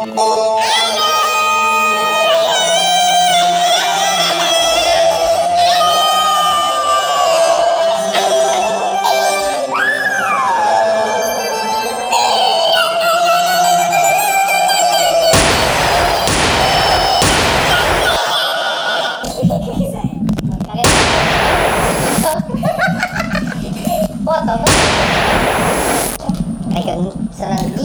foto 0.00 0.67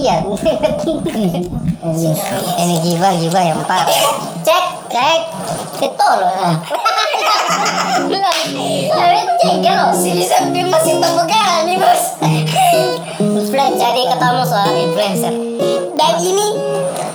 iya. 0.03 0.19
Ini 2.59 2.75
gibah 2.83 3.13
gibah 3.15 3.43
yang 3.43 3.59
empat. 3.63 3.85
cek 4.43 4.65
cek. 4.91 5.19
Itu 5.79 6.07
loh. 6.19 6.31
Tapi 8.91 9.19
cek 9.39 9.65
lo 9.71 9.85
si 9.95 10.09
bisa 10.11 10.43
masih 10.51 10.99
pembukaan 10.99 11.63
nih 11.63 11.79
bos 11.79 12.03
influencer 13.23 13.79
jadi 13.79 14.01
ketemu 14.11 14.41
soal 14.43 14.71
influencer. 14.75 15.33
Dan 15.93 16.13
ini 16.19 16.47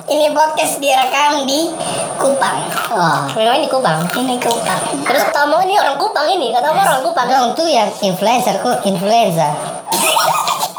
ini 0.09 0.27
podcast 0.33 0.81
direkam 0.81 1.45
di 1.45 1.69
Kupang. 2.17 2.59
Oh, 2.95 3.29
memang 3.37 3.61
di 3.61 3.69
Kupang? 3.69 4.07
Ini 4.17 4.41
Kupang. 4.41 4.81
Terus 5.05 5.23
ketemu 5.29 5.57
ini 5.69 5.75
orang 5.77 5.99
Kupang 6.01 6.27
ini 6.31 6.55
ketemu 6.55 6.79
orang 6.79 7.03
Kupang. 7.05 7.27
Dong 7.29 7.51
tuh 7.59 7.69
yang 7.69 7.91
influencer 8.01 8.57
kok 8.63 8.81
influenza. 8.87 9.53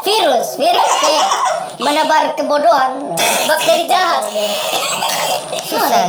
virus 0.00 0.56
virus 0.56 0.92
kayak 1.04 1.26
menebar 1.80 2.36
kebodohan. 2.36 3.16
Bakteri 3.48 3.88
jahat. 3.88 4.22
Susah, 5.64 6.06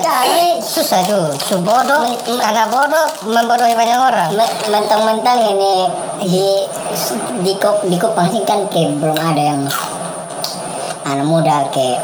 susah 0.61 1.01
tuh. 1.05 1.31
Tuh 1.37 1.61
bodoh, 1.61 2.01
anak 2.41 2.67
bodoh 2.69 3.07
membodohi 3.25 3.73
banyak 3.73 3.99
orang. 3.99 4.29
Me- 4.35 4.55
mentang-mentang 4.69 5.37
ini 5.47 5.87
di 6.21 6.45
di 7.41 7.53
kop 7.57 7.85
di 7.85 7.97
Kupang 7.97 8.29
sih 8.29 8.43
kan 8.45 8.67
kayak 8.69 8.99
belum 9.01 9.17
ada 9.17 9.41
yang 9.41 9.61
anak 11.05 11.25
muda 11.25 11.65
kayak 11.73 12.01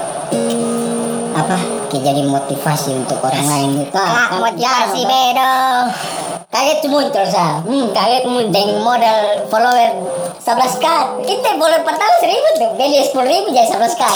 apa 1.38 1.77
kayak 1.88 2.04
jadi 2.06 2.22
motivasi 2.24 2.90
untuk 2.96 3.18
orang 3.20 3.44
lain. 3.44 3.70
Gitu 3.80 3.96
Ah, 3.96 4.36
motivasi 4.36 5.02
bedo. 5.02 5.54
kaget 6.48 6.80
muncul 6.88 7.26
sa. 7.26 7.60
Hmm, 7.62 7.92
kaget 7.92 8.24
muncul. 8.26 8.68
Modal 8.82 9.20
follower 9.48 9.90
11 10.40 10.80
k. 10.80 10.86
Kita 11.24 11.50
follower 11.54 11.84
pertama 11.84 12.14
seribu 12.18 12.48
tuh. 12.56 12.72
Dari 12.76 13.04
sepuluh 13.04 13.28
ribu 13.28 13.48
jadi 13.52 13.68
11 13.68 13.94
k. 13.94 14.04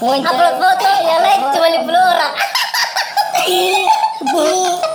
Muncul. 0.00 0.26
Upload 0.26 0.54
foto 0.56 0.90
yang 1.00 1.20
like 1.20 1.42
cuma 1.50 1.68
50 1.68 1.86
orang. 1.88 2.34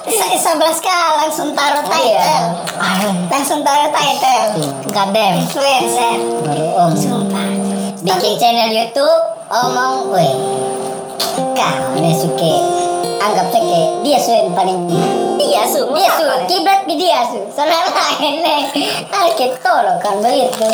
Sa- 0.06 0.34
11 0.56 0.80
k 0.80 0.90
langsung 1.17 1.50
taruh 1.52 1.84
title. 1.84 2.45
langsung 3.28 3.59
taruh 3.62 3.90
title. 3.90 4.45
Gadem. 4.88 5.34
influencer. 5.42 6.16
Baru 6.44 6.67
om. 6.78 6.92
sumpah 6.94 7.65
bikin 8.06 8.38
channel 8.38 8.70
YouTube 8.70 9.22
omong 9.50 10.14
weh 10.14 10.34
kau 11.58 11.98
ini 11.98 12.14
suke. 12.14 12.53
Anggap 13.17 13.50
saja 13.50 13.81
dia 14.06 14.22
su 14.22 14.30
yang 14.30 14.53
paling 14.53 14.86
dia 15.42 15.66
su 15.66 15.81
dia 15.89 16.09
su. 16.14 16.25
Kiblat 16.45 16.86
ke 16.86 16.94
dia 16.94 17.25
su. 17.25 17.42
Sana 17.50 17.89
lain 17.89 18.45
nih 18.45 18.62
ah 19.09 19.25
kita 19.34 19.73
loh 19.81 19.97
kan 19.97 20.22
begitu 20.22 20.70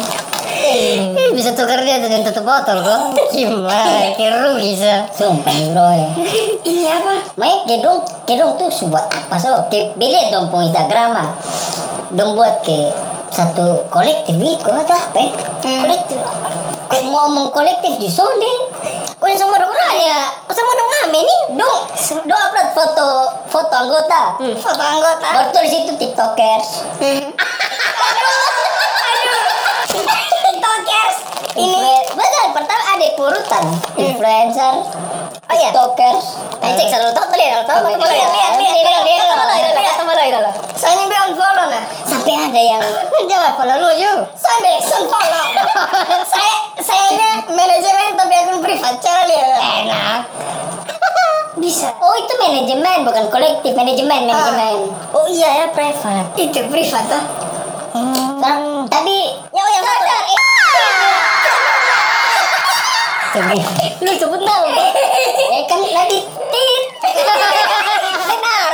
Eh, 0.61 1.31
bisa 1.31 1.55
tukar 1.55 1.79
dia 1.81 2.03
dengan 2.03 2.27
tutup 2.27 2.43
botol 2.43 2.83
kok. 2.83 3.15
Gimana? 3.31 4.13
Kira 4.13 4.51
rugi 4.51 4.75
sa. 4.75 5.07
sumpah 5.09 5.55
bro 5.71 5.87
ya. 5.95 6.09
Ini 6.67 6.85
apa? 6.91 7.15
Main 7.39 7.63
kedong 7.65 8.03
kedong 8.27 8.59
tuh 8.59 8.69
buat 8.91 9.07
apa 9.07 9.39
so? 9.39 9.55
Beli 9.71 10.21
dong 10.29 10.51
pun 10.51 10.67
Instagram 10.67 11.15
ah. 11.15 11.29
Dong 12.11 12.35
buat 12.35 12.61
ke 12.67 12.91
satu 13.31 13.87
kolektif 13.87 14.35
itu 14.35 14.69
atau 14.69 14.91
apa 14.91 15.17
ya? 15.17 15.31
kolektif 15.63 16.19
Kayak 16.19 16.50
ngomong 16.99 17.47
kolektif 17.55 17.95
di 17.95 18.11
sonde 18.11 18.51
Kau 19.21 19.29
semua 19.37 19.61
dong 19.61 19.71
ya? 19.95 20.33
Sama 20.49 20.71
dong 20.75 20.89
ngame 20.91 21.19
nih 21.23 21.39
dong 21.55 21.79
dong 22.25 22.41
upload 22.51 22.69
foto 22.73 23.07
foto 23.47 23.71
anggota. 23.71 24.35
Foto 24.59 24.81
anggota. 24.81 25.27
Baru 25.29 25.49
tulis 25.53 25.71
itu 25.71 25.93
tiktokers 25.95 26.67
tiktokers 30.61 31.17
ini 31.57 31.73
betul 32.13 32.45
pertama 32.53 32.83
ada 32.93 33.07
urutan 33.17 33.63
influencer 33.97 34.73
oh 35.49 35.55
iya 35.57 35.73
tiktokers 35.73 36.37
ayo 36.61 36.73
cek 36.77 36.87
selalu 36.93 37.11
tahu 37.17 37.25
tadi 37.33 37.45
tahu 37.49 37.63
tahu 37.65 37.97
lihat 37.97 38.29
lihat 38.29 38.53
lihat 38.61 38.77
lihat 38.77 39.01
lihat 39.01 39.73
lihat 39.73 40.55
saya 40.77 41.01
bilang 41.09 41.33
follow 41.33 41.65
nah 41.65 41.83
sampai 42.05 42.37
ada 42.37 42.61
yang 42.61 42.83
Jawab 43.21 43.53
follow 43.55 43.77
lu 43.79 43.89
yuk. 43.95 44.27
sampai 44.37 44.77
sun 44.83 45.09
follow 45.09 45.45
saya 46.29 46.55
sayanya 46.77 47.41
manajemen 47.49 48.13
tapi 48.13 48.33
akun 48.37 48.59
privat 48.61 48.95
cara 49.01 49.25
lihat 49.25 49.57
Enak. 49.57 50.21
bisa 51.57 51.89
oh 52.01 52.13
itu 52.17 52.33
manajemen 52.37 53.05
bukan 53.05 53.25
kolektif 53.33 53.73
manajemen 53.73 54.29
manajemen 54.29 54.93
oh 55.13 55.25
iya 55.25 55.65
ya 55.65 55.65
privat 55.73 56.25
itu 56.37 56.61
privat 56.69 57.05
tuh 57.09 57.23
Hmm. 57.91 58.87
tapi 58.87 59.35
ya 59.51 59.63
lu 63.31 64.11
sebut 64.19 64.41
nama 64.43 64.67
eh 65.55 65.63
kan 65.63 65.79
nanti 65.79 66.19
tit. 66.27 66.83
Benar. 68.27 68.71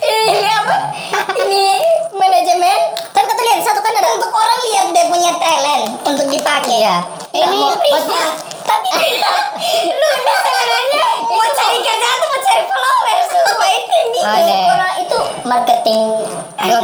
Ini 0.00 0.48
apa? 0.48 0.76
Ini 1.36 1.64
manajemen. 2.16 2.80
Kan 3.12 3.24
kata 3.28 3.42
lihat 3.44 3.60
satu 3.60 3.84
kan 3.84 3.92
ada. 3.92 4.08
Untuk 4.16 4.32
orang 4.32 4.58
lihat 4.72 4.86
dia 4.96 5.04
punya 5.12 5.32
talent 5.36 5.84
untuk 6.00 6.26
dipakai. 6.32 6.80
Ya 6.80 6.96
ini 7.34 7.60
tapi 8.64 8.88
lu 10.00 10.10
sebenarnya 10.16 11.04
mau 11.28 11.44
cari 11.52 11.78
kerja 11.84 12.08
atau 12.16 12.26
mau 12.32 12.40
cari 12.40 12.62
followers 12.64 13.28
supaya 13.28 13.76
itu 13.76 13.96
ini 14.08 14.20
orang 14.24 14.94
itu 15.04 15.18
marketing 15.44 16.00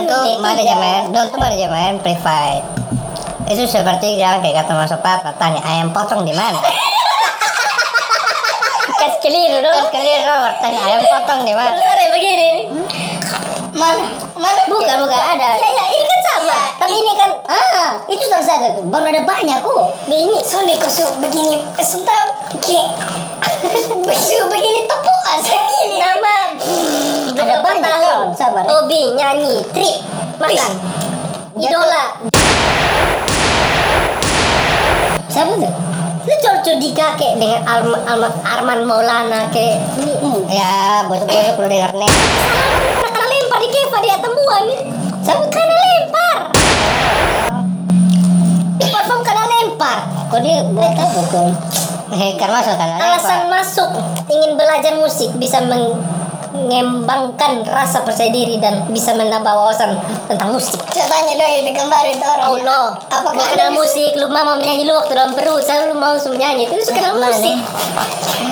tuh 0.04 0.36
manajemen, 0.44 1.00
don 1.16 1.26
tuh 1.32 1.40
manajemen 1.40 1.96
private. 2.04 2.64
Itu 3.48 3.64
seperti 3.66 4.20
jalan 4.20 4.44
kayak 4.44 4.62
kata 4.62 4.72
masuk 4.76 5.00
papa 5.00 5.32
tanya 5.40 5.64
ayam 5.64 5.88
potong 5.90 6.28
di 6.28 6.36
mana? 6.36 6.60
keliru 9.30 9.58
dong. 9.62 9.86
Keliru 9.94 10.38
tanya 10.58 10.80
ayam 10.90 11.02
potong 11.06 11.40
di 11.46 11.54
mana? 11.54 11.78
ada 11.78 12.04
begini. 12.10 12.48
Nih. 12.50 12.58
mana? 13.78 14.04
Mana? 14.34 14.60
Bukan 14.66 14.96
bukan 15.06 15.22
ada. 15.38 15.50
Ya 15.54 15.68
ya 15.70 15.84
ini 15.94 16.04
kan 16.04 16.20
sama. 16.26 16.58
Tapi 16.82 16.94
ini 16.98 17.12
kan 17.14 17.30
ah 17.46 17.90
itu 18.10 18.24
satu 18.26 18.68
tuh. 18.74 18.84
Baru 18.90 19.06
ada 19.06 19.22
banyak 19.22 19.58
kok 19.62 19.86
ini 20.10 20.42
soalnya 20.42 20.74
kosu 20.82 21.06
begini 21.22 21.62
sebentar 21.78 22.34
kayak 22.58 22.90
kosu 24.02 24.38
begini 24.50 24.90
tepukan 24.90 25.38
segini. 25.46 25.96
Nama. 26.02 26.36
Ada 27.30 27.56
banyak. 27.62 27.82
tahun? 27.86 28.26
Sabar. 28.34 28.64
Hobi 28.66 29.14
nyanyi 29.14 29.62
trip 29.70 30.02
makan. 30.42 30.72
Idola. 31.54 32.04
Siapa 35.30 35.54
tuh 35.54 35.99
di 36.60 36.92
kakek 36.92 37.40
dengan 37.40 37.64
Arman, 37.64 38.00
Arman, 38.04 38.32
Arman 38.44 38.78
Maulana 38.84 39.48
ke 39.48 39.80
Ya, 40.46 41.02
bosok-bosok 41.04 41.56
lu 41.56 41.68
denger 41.68 41.92
nih. 41.96 42.12
karena 43.00 43.24
lempar 43.26 43.58
di 43.58 43.68
Keva 43.68 43.98
dia 43.98 44.16
temuan 44.18 44.64
Siapa 45.20 45.44
karena 45.48 45.74
lempar 45.74 46.36
Di 48.76 48.84
platform 48.86 49.20
karena 49.22 49.44
lempar 49.48 49.98
Kok 50.28 50.40
dia 50.40 50.58
tahu 50.62 51.10
betul. 51.16 51.48
Eh, 52.10 52.30
kan 52.36 52.50
masuk 52.50 52.74
kan? 52.74 52.88
Alasan 52.98 53.40
masuk 53.48 53.88
ingin 54.26 54.54
belajar 54.54 54.92
musik 54.94 55.30
bisa 55.36 55.62
mengembangkan 56.50 57.62
rasa 57.64 58.02
percaya 58.02 58.28
diri 58.28 58.58
dan 58.58 58.86
bisa 58.88 59.14
menambah 59.14 59.50
wawasan 59.50 59.94
tentang 60.26 60.50
musik. 60.50 60.78
Tanya 60.90 61.34
dong 61.34 61.74
kemarin 61.74 62.14
tuh 62.16 62.28
orang. 62.28 62.46
Allah, 62.56 62.84
apa 63.06 63.28
lu 63.30 63.42
kenal 63.42 63.70
musik? 63.72 64.10
Lu 64.14 64.26
mau 64.26 64.54
menyanyi 64.54 64.84
lu 64.84 64.94
waktu 64.94 65.12
dalam 65.12 65.32
perut, 65.32 65.62
saya 65.62 65.86
lu 65.86 65.94
mau 65.94 66.14
nyanyi. 66.14 66.66
Itu 66.66 66.90
kenal 66.90 67.16
Mana 67.16 67.30
musik. 67.30 67.44
nih? 67.44 67.58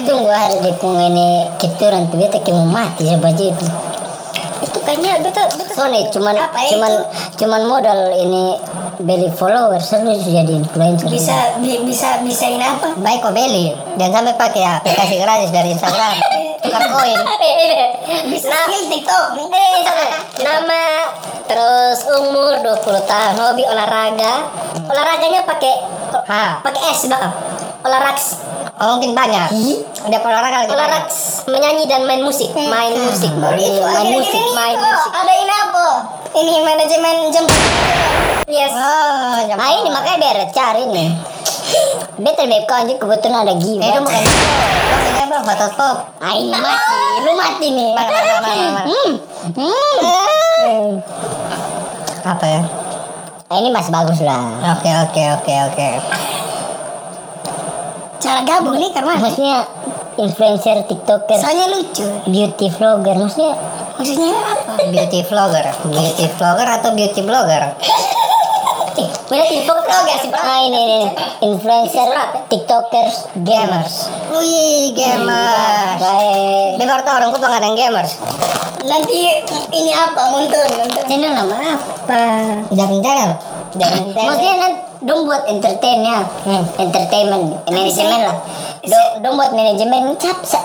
Tunggu 0.05 0.31
hari 0.31 0.57
di 0.59 0.73
ini 0.79 1.29
kituran 1.59 2.09
tuh 2.09 2.17
beta 2.17 2.39
kayak 2.39 2.57
mau 2.57 2.69
mati 2.69 3.07
ya 3.07 3.17
baju 3.17 3.45
itu. 3.45 3.67
Itu 4.59 4.79
kayaknya 4.83 5.23
betul 5.23 5.47
betul. 5.55 5.75
Soalnya 5.75 6.03
cuman 6.11 6.35
Apa 6.35 6.59
cuman 6.67 6.93
itu? 6.93 7.05
cuman 7.45 7.61
modal 7.67 7.99
ini 8.13 8.59
beli 8.99 9.31
followers 9.31 9.87
lu 9.97 10.13
jadi 10.17 10.53
influencer. 10.59 11.07
Bisa 11.07 11.55
bi- 11.59 11.83
bisa 11.87 12.19
bisa 12.23 12.45
ini 12.47 12.65
apa? 12.65 12.95
Baik 12.99 13.23
kok 13.23 13.33
beli 13.33 13.71
dan 13.95 14.11
sampai 14.11 14.35
pakai 14.35 14.63
aplikasi 14.67 15.15
gratis 15.23 15.51
dari 15.53 15.71
Instagram 15.73 16.19
tukar 16.59 16.83
koin. 16.85 17.17
bisa 18.29 18.51
skill 18.67 18.85
TikTok. 18.89 19.25
Eh, 19.49 20.11
nama 20.43 20.83
terus 21.45 21.99
umur 22.13 22.59
20 22.61 23.03
tahun, 23.05 23.35
hobi 23.35 23.65
olahraga. 23.65 24.33
Olahraganya 24.85 25.45
pakai 25.45 25.75
Ha. 26.25 26.61
pakai 26.61 26.83
S, 26.93 27.09
Bang. 27.09 27.29
Olahraga 27.81 28.21
Oh, 28.79 28.95
mungkin 28.95 29.11
banyak. 29.11 29.51
Ada 30.07 30.17
olahraga 30.19 30.57
lagi. 30.63 30.71
Olahraga 30.71 31.11
menyanyi 31.49 31.85
dan 31.85 32.07
main 32.07 32.23
musik, 32.23 32.55
main 32.55 32.95
musik, 32.95 33.33
baru 33.35 33.59
itu 33.59 33.75
main 33.75 33.91
akhir-akhir 33.91 34.15
musik, 34.15 34.43
main 34.53 34.77
kok 34.77 34.87
musik. 34.87 35.11
ada 35.15 35.33
ini 35.35 35.55
apa 35.57 35.87
ini 36.37 36.53
manajemen 36.63 37.15
jemput 37.33 37.61
Yes. 38.47 38.73
Oh, 38.73 39.39
jam 39.45 39.57
ah 39.57 39.71
ini 39.75 39.91
makanya 39.91 40.17
biar 40.19 40.39
cari 40.49 40.85
nih 40.89 41.11
betul 42.17 42.49
beb 42.49 42.65
kau 42.65 42.77
anjir 42.77 42.97
kebetulan 42.97 43.45
ada 43.45 43.55
giveaway 43.55 43.83
Eh, 43.83 43.91
itu 43.91 44.01
bukan 44.01 44.23
Maksudnya 45.29 45.45
bro, 45.45 45.57
foto 45.61 45.67
pop. 45.75 45.97
ah 46.19 46.33
ini 46.33 46.51
mati 46.51 46.97
lu 47.21 47.33
mati 47.35 47.67
nih 47.69 47.91
Mana, 47.93 48.09
mana, 48.09 48.33
mana, 48.35 48.49
mana. 48.49 48.83
hmm. 48.83 49.13
Hmm. 49.51 50.91
Apa 52.25 52.45
ya? 52.45 52.63
Ah, 53.47 53.57
ini 53.57 53.69
masih 53.69 53.89
bagus 53.91 54.21
lah 54.21 54.41
Oke, 54.75 54.89
oke, 54.89 55.23
oke, 55.35 55.55
oke. 55.69 55.89
cara 58.19 58.41
gabung 58.43 58.77
nih 58.77 58.91
karena 58.91 59.15
maksudnya 59.17 59.63
influencer 60.17 60.85
tiktoker 60.85 61.37
Soalnya 61.37 61.67
lucu. 61.71 62.05
beauty 62.27 62.67
vlogger 62.69 63.15
maksudnya 63.15 63.53
Maksudnya 63.95 64.31
apa? 64.31 64.73
Beauty 64.89 65.21
vlogger, 65.23 65.65
beauty 65.85 66.27
vlogger 66.31 66.69
atau 66.71 66.91
beauty 66.93 67.21
blogger? 67.21 67.63
Mana 69.29 69.45
tiktok 69.47 69.79
vlogger 69.85 70.17
sih 70.25 70.31
ah 70.33 70.59
ini, 70.65 70.81
ini 70.81 71.01
influencer 71.45 72.09
tiktokers 72.49 73.29
gamers 73.45 74.09
Wih, 74.33 74.97
gamers. 74.97 75.99
baik 76.01 76.71
Dia 76.81 76.87
baru 76.87 77.03
tahu 77.05 77.17
orang 77.21 77.31
Kupang 77.35 77.53
ada 77.53 77.67
yang 77.69 77.77
gamers. 77.77 78.13
Nanti 78.89 79.21
ini 79.75 79.93
apa? 79.93 80.23
Muntun. 80.33 80.71
channel 81.05 81.33
nama 81.35 81.57
apa 81.77 82.23
Jangan 82.73 82.99
channel. 83.05 83.31
Jangan 83.77 84.03
channel. 84.15 84.27
Maksudnya 84.33 84.55
nanti 84.57 84.88
dong 85.03 85.27
buat 85.27 85.47
entertain 85.47 86.03
ya, 86.03 86.27
entertainment, 86.79 87.63
manajemen 87.67 88.21
lah. 88.27 88.39
Dong, 88.79 89.09
dong 89.21 89.35
buat 89.37 89.53
manajemen, 89.53 90.15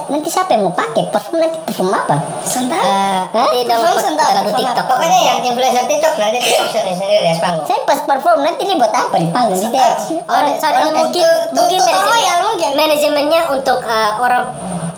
nanti 0.09 0.30
siapa 0.30 0.53
yang 0.53 0.69
mau 0.69 0.74
pakai? 0.74 1.09
Perform 1.09 1.44
nanti 1.44 1.57
perform 1.65 1.91
apa? 1.91 2.15
Sebentar. 2.45 2.81
Eh, 2.81 3.21
Nanti 3.33 3.59
dong 3.65 3.81
perform 3.83 4.15
perform 4.15 4.53
TikTok. 4.57 4.85
Pokoknya 4.85 5.19
yang 5.21 5.38
influencer 5.44 5.83
TikTok 5.89 6.13
dia 6.18 6.30
TikTok 6.33 6.68
sendiri 6.71 6.94
sendiri 6.97 7.24
di 7.25 7.39
panggung. 7.41 7.65
Saya 7.68 7.80
pas 7.83 8.00
perform 8.06 8.39
nanti 8.45 8.62
ini 8.63 8.74
buat 8.77 8.94
apa 8.94 9.15
di 9.18 9.27
panggung 9.33 9.57
di 9.57 9.65
Sebentar. 9.65 9.97
Orang, 10.30 10.56
orang 10.62 10.94
mungkin 10.94 11.25
mungkin. 11.53 12.69
Manajemennya 12.74 13.41
untuk 13.53 13.79
eh, 13.83 14.12
orang 14.18 14.44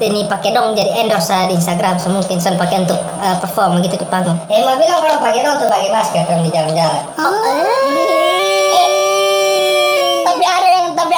ini 0.03 0.27
pakai 0.27 0.51
dong 0.51 0.75
jadi 0.75 0.91
endorse 1.07 1.31
eh, 1.31 1.47
di 1.47 1.55
Instagram, 1.55 1.95
so 1.95 2.11
mungkin 2.11 2.35
sen 2.35 2.59
pakai 2.59 2.83
untuk 2.83 2.99
eh, 2.99 3.35
perform 3.39 3.79
gitu 3.79 3.95
di 3.95 4.07
panggung. 4.11 4.35
Eh, 4.51 4.59
mau 4.59 4.75
bilang 4.75 4.99
kalau 4.99 5.23
pakai 5.23 5.39
dong 5.39 5.55
tuh 5.55 5.71
pakai 5.71 5.87
masker 5.87 6.23
kan 6.27 6.43
di 6.43 6.51
jalan-jalan. 6.51 7.03
Oh, 7.15 8.43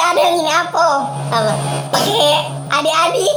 ada 0.08 0.20
yang 0.24 0.36
ini 0.40 0.52
apa? 0.52 0.88
apa? 1.28 1.52
Pakai 1.92 2.48
adik-adik. 2.72 3.34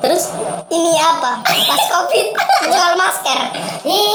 Terus 0.00 0.32
ini 0.68 0.92
apa? 1.00 1.40
Pas 1.44 1.82
covid 1.88 2.26
jual 2.68 2.92
masker. 2.96 3.40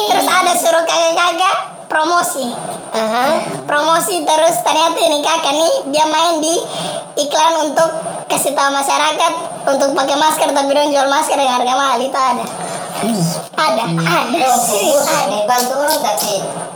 Terus 0.09 0.27
ada 0.29 0.53
suruh 0.53 0.83
kakak-kakak 0.85 1.55
promosi. 1.89 2.45
Aha. 2.93 3.41
Promosi 3.65 4.21
terus 4.21 4.55
ternyata 4.61 4.99
ini 5.01 5.19
kakak 5.25 5.53
nih 5.57 5.73
dia 5.89 6.05
main 6.05 6.41
di 6.41 6.55
iklan 7.25 7.69
untuk 7.69 7.89
kasih 8.29 8.53
tahu 8.53 8.69
masyarakat 8.73 9.33
untuk 9.65 9.89
pakai 9.97 10.17
masker 10.17 10.49
tapi 10.53 10.71
dong 10.73 10.93
jual 10.93 11.09
masker 11.09 11.37
dengan 11.37 11.57
harga 11.61 11.73
mahal 11.73 11.99
itu 12.01 12.17
ada. 12.17 12.45
Ada, 13.55 13.85
ada, 13.91 14.47
ada. 14.47 15.43
bantu 15.45 15.73
orang 15.77 15.99
tapi 15.99 16.35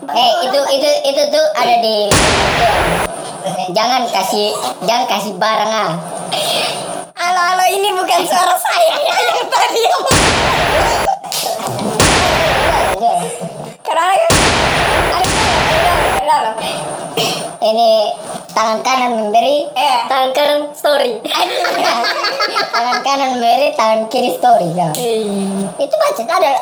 Eh 0.09 0.31
itu 0.41 0.59
itu 0.73 0.89
itu 1.05 1.21
tuh 1.29 1.45
ada 1.53 1.75
di 1.85 2.09
jangan 3.71 4.03
kasih 4.09 4.51
jangan 4.83 5.05
kasih 5.07 5.33
barang 5.39 5.71
ah. 5.71 5.91
Halo, 7.19 7.41
halo, 7.51 7.65
ini 7.67 7.91
bukan 7.91 8.21
suara 8.23 8.55
saya 8.55 8.95
ya 8.95 9.15
yang 9.15 9.47
tadi. 9.47 9.83
Karena 13.83 14.07
Ini 17.59 17.91
tangan 18.55 18.79
kanan 18.81 19.11
memberi, 19.19 19.67
Eh. 19.75 19.97
tangan 20.07 20.31
kanan 20.31 20.59
story. 20.71 21.19
tangan 22.71 22.97
kanan 23.03 23.29
memberi, 23.35 23.75
tangan 23.75 24.07
kiri 24.07 24.31
story. 24.39 24.71
Ya. 24.73 24.89
Itu 25.75 25.95
macet 25.99 26.23
ada. 26.23 26.55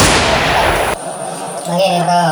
Begini 1.69 1.99
bro, 2.01 2.27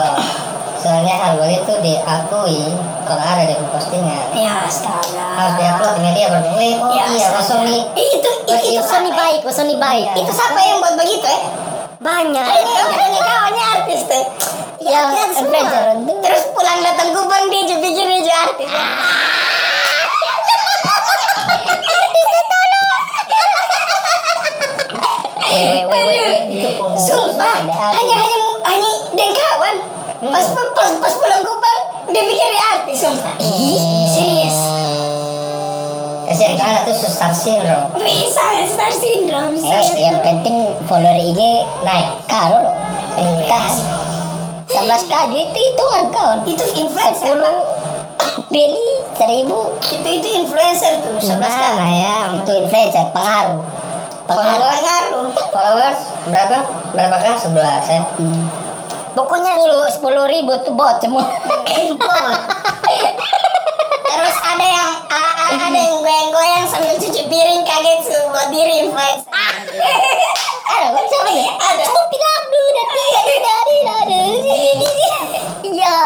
soalnya 0.86 1.18
hal 1.18 1.34
begitu 1.42 1.74
diakui 1.82 2.62
kalau 3.10 3.24
ada 3.26 3.50
di 3.50 3.66
postingan 3.74 4.30
Ya, 4.38 4.54
harus 4.62 4.86
astaga. 4.86 5.58
diupload 5.58 5.94
di 5.98 6.02
media 6.06 6.26
berdua. 6.30 6.54
Oh 6.78 6.94
Ya, 6.94 7.06
iya. 7.10 7.26
Eh, 7.26 7.82
Itu, 7.98 8.30
itu, 8.46 8.54
itu 8.70 8.82
Sony 8.86 9.10
baik, 9.10 9.42
Sony 9.50 9.76
baik. 9.82 10.14
Itu 10.14 10.30
siapa 10.30 10.62
yang 10.62 10.78
buat 10.78 10.94
begitu 10.94 11.26
ya? 11.26 11.42
Banyak. 11.98 12.46
Ini 12.46 12.72
kawannya 12.78 13.18
kawannya 13.20 13.64
artis 13.82 14.02
tuh. 14.06 14.26
Ya, 14.86 15.10
artis 15.10 15.42
semua. 15.42 15.58
itu. 15.58 15.80
Terus 16.22 16.44
pulang 16.54 16.80
datang 16.86 17.10
Kupang 17.18 17.50
dia 17.50 17.66
juga 17.66 17.82
pikir 17.82 18.06
dia 18.06 18.22
juga 18.22 18.38
artis. 18.46 18.70
Weh. 25.50 26.36
Itu 26.52 26.70
Sumpah, 26.96 27.60
hanya 27.92 28.16
hanya 28.16 28.38
hanya 28.66 28.92
dan 29.14 29.30
kawan. 29.32 29.76
Pas 30.26 30.46
pas 30.74 30.90
pas 30.96 31.14
pulang 31.14 31.42
Kupang 31.42 31.80
dia 32.08 32.22
pikir 32.22 32.48
dia 32.48 32.66
artis 32.72 32.98
sumpah. 33.00 33.34
Serius. 34.08 34.58
Kasihan 36.26 36.54
kan 36.56 36.82
itu 36.82 36.94
susah 36.98 37.32
syndrome. 37.32 37.86
Bisa 37.96 38.44
star 38.66 38.92
syndrome. 38.92 39.54
Eh, 39.56 39.84
yang 40.00 40.20
penting 40.20 40.56
follower 40.86 41.14
IG 41.14 41.40
naik 41.82 42.08
karo 42.26 42.58
loh. 42.62 42.76
Iya. 43.16 43.46
Kas. 43.46 43.76
11 44.68 45.06
kali 45.08 45.46
itu 45.46 45.60
hitungan 45.62 46.06
kawan. 46.12 46.40
Itu 46.44 46.66
influencer. 46.76 47.32
10 47.32 48.50
beli 48.50 48.88
1000 49.16 49.48
Itu 49.94 50.10
itu 50.12 50.28
influencer 50.36 50.94
tuh. 51.00 51.16
Sebelas 51.22 51.52
Nah, 51.52 51.78
kali. 51.78 52.02
ya, 52.02 52.16
itu 52.36 52.52
influencer 52.60 53.06
pengaruh. 53.12 53.62
Pengaruh. 54.26 54.68
Pengaruh. 54.68 55.26
Followers 55.54 56.00
berapa? 56.28 56.58
Berapa 56.92 57.16
kan? 57.20 57.36
Sebelas 57.38 57.84
ya. 57.86 58.02
Hmm. 58.18 58.46
Pokoknya 59.16 59.56
sepuluh 59.56 59.88
sepuluh 59.88 60.26
ribu 60.28 60.52
tuh 60.68 60.76
bot 60.76 61.00
semua. 61.00 61.24
Terus 64.06 64.36
ada 64.44 64.68
yang 64.68 64.92
ada 65.56 65.80
yang 65.80 66.04
goyang-goyang 66.04 66.68
sambil 66.68 67.00
cuci 67.00 67.24
piring 67.32 67.64
kaget 67.64 68.12
buat 68.28 68.52
diri. 68.52 68.92
Ada 70.68 70.88
kan 70.92 71.04
siapa 71.08 71.30
nih? 71.32 71.48
Ada. 71.48 71.84
Abdu 71.88 72.64
dan 72.76 72.88
tidak 72.92 73.40
dari 74.04 74.28
Iya. 75.64 75.98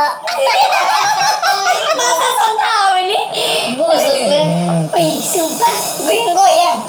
Masa 1.97 2.27
son 2.37 2.53
tahu 2.61 2.93
ini? 3.01 3.19
Busuk 3.73 4.17
ya. 4.29 4.43
Wih, 4.93 5.17
sumpah, 5.17 5.77
goyang-goyang. 6.05 6.79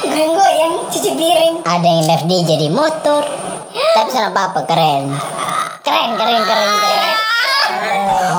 Goyang-goyang 0.00 0.72
cuci 0.88 1.10
piring. 1.12 1.54
Ada 1.68 1.84
yang 1.84 2.04
live 2.08 2.24
dia 2.24 2.40
jadi 2.56 2.68
motor. 2.72 3.55
Tapi 3.96 4.12
sana 4.12 4.28
apa 4.28 4.60
keren. 4.68 5.08
Keren 5.80 6.20
keren 6.20 6.42
keren 6.44 6.72
keren. 6.84 7.16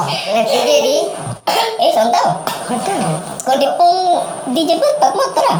Lihat 0.05 0.45
video 0.53 0.77
di. 0.85 0.97
Eh, 1.81 1.89
son 1.97 2.13
tahu. 2.13 2.29
Kalau 3.41 3.57
di 3.57 3.65
pung 3.73 4.21
dijemput 4.53 4.93
pak 5.01 5.17
motor 5.17 5.45
ah. 5.49 5.59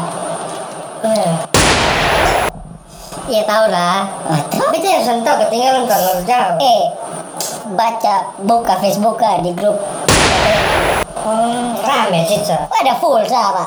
Iya 3.26 3.42
tahu 3.42 3.64
lah. 3.74 4.06
Ah. 4.30 4.38
Tapi 4.46 4.78
yang 4.86 5.02
sentuh 5.02 5.34
ketinggalan 5.34 5.90
terlalu 5.90 6.22
jauh. 6.30 6.54
Eh, 6.62 6.82
baca 7.74 8.38
buka 8.46 8.78
Facebook 8.78 9.18
ah, 9.18 9.42
di 9.42 9.50
grup. 9.50 9.82
Hmm, 11.26 11.74
rame 11.82 12.22
sih. 12.22 12.38
Oh, 12.46 12.78
ada 12.78 12.94
full 13.02 13.26
sama. 13.26 13.66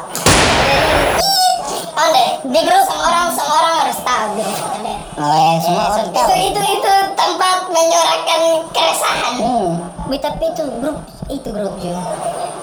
Ada 1.91 2.23
di 2.41 2.59
grup 2.61 2.83
semua 2.83 3.05
orang 3.05 3.27
semua 3.31 3.55
orang 3.57 3.73
harus 3.81 3.97
tahu 3.99 4.25
grup 4.33 4.57
ada. 4.71 4.93
Oh 5.13 5.27
ya, 5.29 5.53
semua 5.59 5.83
orang 5.89 6.07
Itu 6.07 6.15
tahu. 6.17 6.35
itu 6.41 6.61
itu 6.71 6.93
tempat 7.13 7.57
menyuarakan 7.67 8.39
keresahan. 8.71 9.33
Hmm. 9.37 9.71
Tapi 10.11 10.43
itu 10.45 10.63
grup 10.77 10.97
itu 11.27 11.49
grup 11.49 11.73
juga. 11.77 12.01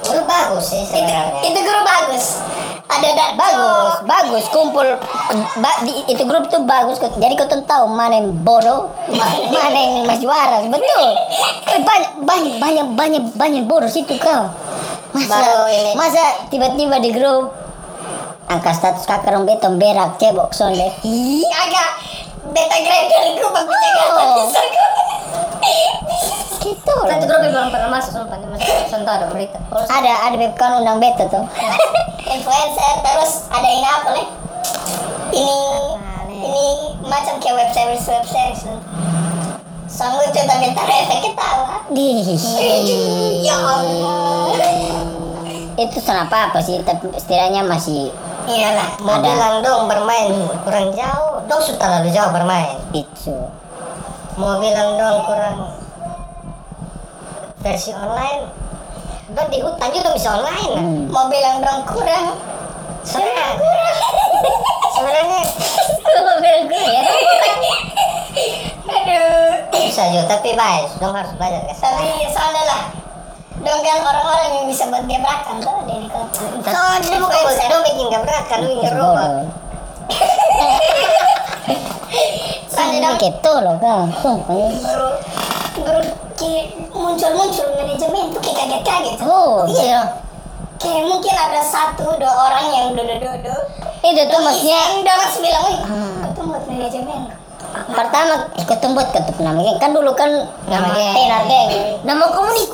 Itu 0.01 0.21
bagus 0.23 0.65
sih 0.67 0.81
Itu, 0.81 0.95
sebenarnya. 0.95 1.41
itu 1.43 1.59
grup 1.61 1.83
bagus. 1.83 2.25
Ada 2.89 3.09
dat 3.13 3.31
Bagus, 3.37 3.95
bagus 4.03 4.45
kumpul 4.49 4.89
ba- 5.59 5.81
di, 5.83 5.93
itu 6.09 6.25
grup 6.25 6.49
tuh 6.49 6.65
bagus 6.65 6.97
kok. 6.97 7.13
Jadi 7.15 7.37
kau 7.37 7.45
tahu 7.45 7.85
mana 7.87 8.17
yang 8.17 8.33
bodoh, 8.41 8.89
mana 9.55 9.77
yang 9.77 9.95
masih 10.05 10.25
waras, 10.25 10.65
betul. 10.67 11.09
Eh, 11.69 11.85
Banyak 11.85 12.25
banyak 12.25 12.55
banyak 12.57 12.87
banyak 12.97 13.23
banyak 13.37 13.63
bodoh 13.65 13.87
situ 13.87 14.17
kau. 14.17 14.49
Masa 15.13 15.69
masa 15.95 16.23
tiba-tiba 16.49 16.97
di 16.97 17.13
grup 17.13 17.53
angka 18.49 18.73
status 18.73 19.05
kakak 19.05 19.37
beton 19.45 19.76
berak 19.76 20.17
cebok 20.17 20.50
sonde. 20.50 20.88
Ih, 21.05 21.45
agak 21.47 21.88
beta 22.50 22.76
grup 23.37 23.52
aku 23.55 23.73
jaga 23.73 24.02
Oh. 24.19 24.49
bisa 24.49 24.61
gitu 26.59 26.93
Satu 26.97 27.25
loh. 27.25 27.28
grup 27.28 27.40
yang 27.45 27.52
belum 27.52 27.69
pernah 27.71 27.90
masuk 27.93 28.12
sumpah 28.17 28.37
sentuh 28.88 29.12
ada 29.12 29.26
berita. 29.28 29.59
Ada 29.71 30.33
ada 30.33 30.37
kan 30.57 30.81
undang 30.81 30.99
beta 30.99 31.28
tuh. 31.28 31.45
influencer 32.35 32.95
terus 33.00 33.49
ada 33.49 33.69
ini 33.69 33.88
apa 33.88 34.09
nih 34.12 34.26
ini 35.33 35.61
ini 36.38 36.67
macam 37.05 37.40
kayak 37.40 37.57
web 37.57 37.71
series 37.73 38.05
web 38.05 38.25
series 38.25 38.61
Song 39.88 40.12
lucu 40.21 40.37
tapi 40.45 40.69
ntar 40.76 40.85
efek 40.85 41.33
ketawa 41.33 41.81
Di. 41.88 42.21
Ya 43.49 43.57
Allah 43.57 44.52
Itu 45.78 45.99
kenapa 46.05 46.52
apa 46.52 46.61
sih? 46.61 46.76
Tapi 46.85 47.09
setidaknya 47.17 47.64
masih 47.64 48.12
Iyalah, 48.49 48.90
mau 49.05 49.21
Ada. 49.21 49.26
bilang 49.28 49.55
dong 49.61 49.83
bermain 49.93 50.33
kurang 50.64 50.88
jauh, 50.97 51.45
dong 51.45 51.61
sudah 51.61 51.78
terlalu 51.78 52.09
jauh 52.17 52.33
bermain. 52.33 52.81
itu. 52.97 53.37
Mau 54.40 54.57
bilang 54.62 54.97
dong 54.97 55.19
kurang 55.28 55.57
versi 57.61 57.90
online, 57.93 58.49
dong 59.37 59.49
di 59.52 59.59
hutan 59.61 59.88
juga 59.93 60.09
bisa 60.17 60.28
online. 60.40 60.75
Hmm. 60.81 61.05
Mau 61.12 61.28
bilang 61.28 61.61
dong 61.61 61.83
kurang 61.85 62.26
Sebenarnya, 63.09 63.57
sebenarnya 64.97 65.40
Mobil 66.09 66.57
gue 66.69 66.85
ya. 66.93 67.02
Aduh 68.88 69.52
bisa 69.73 70.02
juga, 70.12 70.25
tapi 70.37 70.52
baik, 70.52 70.88
dong 71.00 71.14
harus 71.17 71.33
belajar. 71.40 71.62
Tapi 71.73 72.28
soalnya 72.28 72.62
lah 72.69 72.83
Dong 73.59 73.81
kan 73.83 73.99
orang-orang 74.00 74.50
yang 74.55 74.67
bisa 74.71 74.87
buat 74.87 75.05
gebrakan 75.05 75.57
tuh 75.59 75.79
Dia 75.87 75.99
di 75.99 76.09
kota 76.09 76.38
Soalnya 76.62 76.99
dia 77.03 77.19
bukan 77.19 77.43
bisa 77.49 77.65
dong 77.67 77.83
bikin 77.83 78.07
gebrakan, 78.12 78.59
bikin 78.62 78.93
robot. 78.95 79.31
Soalnya 82.71 83.11
Gitu 83.19 83.53
loh 83.59 83.77
kan. 83.83 84.07
Baru 84.15 85.09
baru 85.79 86.00
muncul-muncul 86.95 87.67
manajemen 87.75 88.31
tuh 88.31 88.41
kayak 88.43 88.57
kaget-kaget. 88.62 89.17
Oh, 89.27 89.67
iya. 89.67 90.00
Kayak 90.79 91.11
mungkin 91.11 91.35
ada 91.35 91.61
satu 91.67 92.15
dua 92.15 92.31
orang 92.31 92.67
yang 92.71 92.87
duduk-duduk. 92.95 93.62
Itu 93.99 94.23
tuh 94.31 94.41
maksudnya 94.41 94.79
Yang 94.79 94.95
udah 95.03 95.15
langsung 95.19 95.43
bilang, 95.43 95.65
wih, 95.67 95.79
Hmm. 95.83 96.31
itu 96.31 96.41
buat 96.47 96.62
manajemen 96.71 97.21
pertama 97.88 98.35
ikut 98.57 98.78
buat 98.95 99.09
ketuk 99.12 99.38
nama 99.40 99.59
geng. 99.61 99.78
Kan 99.80 99.90
dulu 99.97 100.12
kan 100.12 100.30
Nama 100.68 100.88
geng. 100.92 101.14
tenar 101.14 101.42
geng. 101.47 101.68
Nama 102.04 102.25
community. 102.33 102.66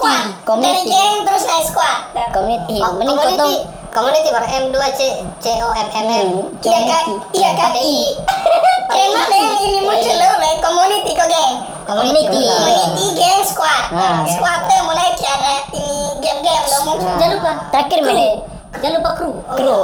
Community. 0.43 0.91
Geng 0.91 1.17
terus 1.27 1.45
naik 1.47 1.65
squad. 1.71 1.99
Community. 2.35 2.77
Oh, 2.83 2.93
mending 2.99 3.15
community, 3.15 3.55
ketemu 3.55 3.91
community 3.95 4.29
baru 4.35 4.47
M2 4.47 4.77
C 4.95 5.01
C 5.39 5.47
O 5.63 5.69
M 5.71 5.89
M 5.95 6.07
M. 6.07 6.27
Hmm. 6.35 6.47
Iya 6.63 6.79
kak, 6.87 7.03
iya 7.33 7.51
kak 7.55 7.73
I. 7.79 7.97
Mana 8.95 9.37
yang 9.37 9.59
ini 9.65 9.81
muncul 9.83 10.15
loh, 10.15 10.33
like 10.39 10.61
community 10.61 11.11
kok 11.15 11.27
geng? 11.27 11.55
Community. 11.85 12.41
Community. 12.43 13.07
Geng 13.19 13.43
squad. 13.47 13.85
Ah. 13.95 14.23
Squad 14.27 14.59
tuh 14.67 14.81
mulai 14.87 15.11
ada 15.15 15.55
ini 15.73 16.21
game-game 16.21 16.65
dong. 16.69 16.83
Muncul 16.91 17.11
jangan 17.19 17.31
lupa. 17.39 17.53
Terakhir 17.71 17.99
mana 18.03 18.54
Jangan 18.83 18.95
lupa 18.99 19.11
kru. 19.15 19.33
kru 19.55 19.79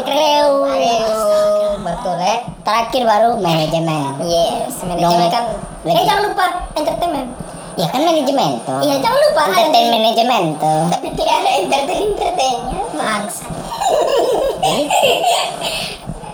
di 0.00 0.02
kreu 0.04 0.50
Ayo, 0.64 1.76
betul 1.80 2.16
ya. 2.20 2.36
terakhir 2.64 3.02
baru 3.04 3.28
manajemen. 3.40 4.16
Yes, 4.24 4.80
manajemen. 4.84 5.28
Kan. 5.28 5.44
Eh 5.88 6.04
jangan 6.04 6.22
lupa 6.32 6.46
entertainment. 6.76 7.30
ya 7.78 7.86
kan 7.88 8.00
manajemen 8.04 8.60
tuh. 8.68 8.80
Iya, 8.84 8.96
jangan 9.00 9.20
lupa. 9.30 9.42
Entertain 9.56 9.88
manajemen 9.88 10.42
tuh. 10.60 10.82
Tapi 10.92 11.08
tidak 11.16 11.34
ada 11.40 11.50
entertain-entertainnya 11.64 12.80
Bangsa. 12.92 13.46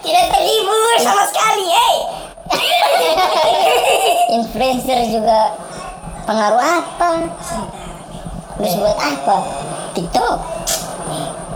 Tidak 0.03 0.25
terhibur 0.31 0.93
sama 1.03 1.23
sekali, 1.27 1.67
hey 1.71 1.97
influencer 4.39 4.99
juga 5.11 5.51
pengaruh 6.27 6.63
apa? 6.63 7.27
Terus 8.59 8.75
buat 8.79 8.99
apa? 8.99 9.37
Tiktok 9.99 10.66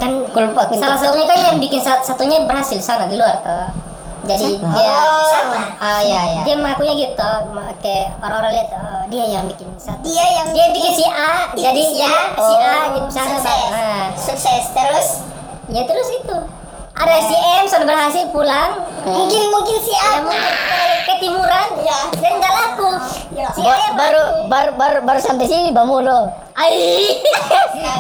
Kan 0.01 0.11
lupa, 0.25 0.63
gue 0.67 0.77
salah 0.77 0.97
satunya 0.97 1.27
kan 1.27 1.39
yang 1.45 1.57
bikin 1.59 1.79
sa- 1.79 2.01
satunya 2.01 2.43
berhasil 2.45 2.81
sana 2.81 3.05
di 3.05 3.15
luar 3.15 3.37
tuh. 3.41 3.69
Jadi 4.21 4.53
Siapa? 4.53 4.69
dia 4.71 4.97
Siapa? 5.27 5.59
Ah 5.77 6.01
iya 6.01 6.21
iya. 6.31 6.43
Dia 6.45 6.55
mengakunya 6.55 6.93
gitu, 6.99 7.31
kayak 7.81 8.21
orang-orang 8.21 8.53
lihat 8.53 8.69
oh, 8.75 9.03
dia 9.09 9.25
yang 9.27 9.45
bikin 9.47 9.69
satu. 9.77 10.01
Dia 10.05 10.25
yang 10.31 10.49
Dia 10.53 10.67
bikin 10.71 10.93
si 10.95 11.05
A, 11.05 11.33
jadi 11.53 11.83
si 11.83 11.99
A. 11.99 12.13
si 12.37 12.55
A 12.55 12.73
Oh, 12.77 12.85
gitu 12.97 13.09
sana 13.11 13.29
sukses. 13.35 13.71
Nah, 13.71 14.07
Sukses 14.13 14.65
terus 14.73 15.09
ya 15.69 15.83
terus 15.85 16.09
itu. 16.13 16.37
Ada 17.01 17.17
si 17.23 17.33
M 17.35 17.65
sudah 17.65 17.87
berhasil 17.87 18.25
pulang. 18.29 18.77
Mungkin 19.03 19.43
mungkin 19.49 19.77
si 19.81 19.89
Ya 19.91 20.05
A 20.11 20.21
mungkin 20.21 20.53
eh, 20.53 20.97
ketimuran 21.07 21.69
Ya. 21.81 21.99
dan 22.13 22.33
nggak 22.37 22.53
laku. 22.53 22.91
Ya. 23.33 23.49
Si 23.51 23.61
Ba- 23.61 23.97
baru 23.97 24.23
baru 24.47 24.71
baru 24.77 24.99
baru 25.03 25.17
sampai 25.19 25.45
sini 25.45 25.71
bamulo 25.71 26.29
Ai. 26.61 27.17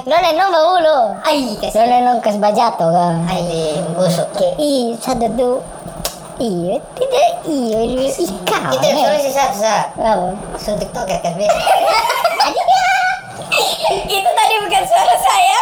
lo 0.02 0.12
nenong 0.12 0.50
bamulo 0.50 1.16
Ai 1.22 1.56
lo 1.56 1.82
nenong 1.82 2.20
kes 2.20 2.36
bajato 2.36 2.92
kan 2.92 3.24
Ai 3.24 3.80
busuk. 3.94 4.28
ih 4.58 4.92
satu 4.96 5.24
tuh 5.32 5.56
iya 6.36 6.76
tidak 6.92 7.28
iya 7.46 7.78
ini 7.80 8.04
ika 8.10 8.58
Itu 8.68 8.84
satu 9.30 9.56
sa. 9.56 9.76
apa 9.96 10.28
Suntik 10.56 10.92
toket 10.92 11.24
kan 11.24 11.32
Itu 14.10 14.28
tadi 14.30 14.54
bukan 14.60 14.82
suara 14.84 15.16
saya 15.16 15.58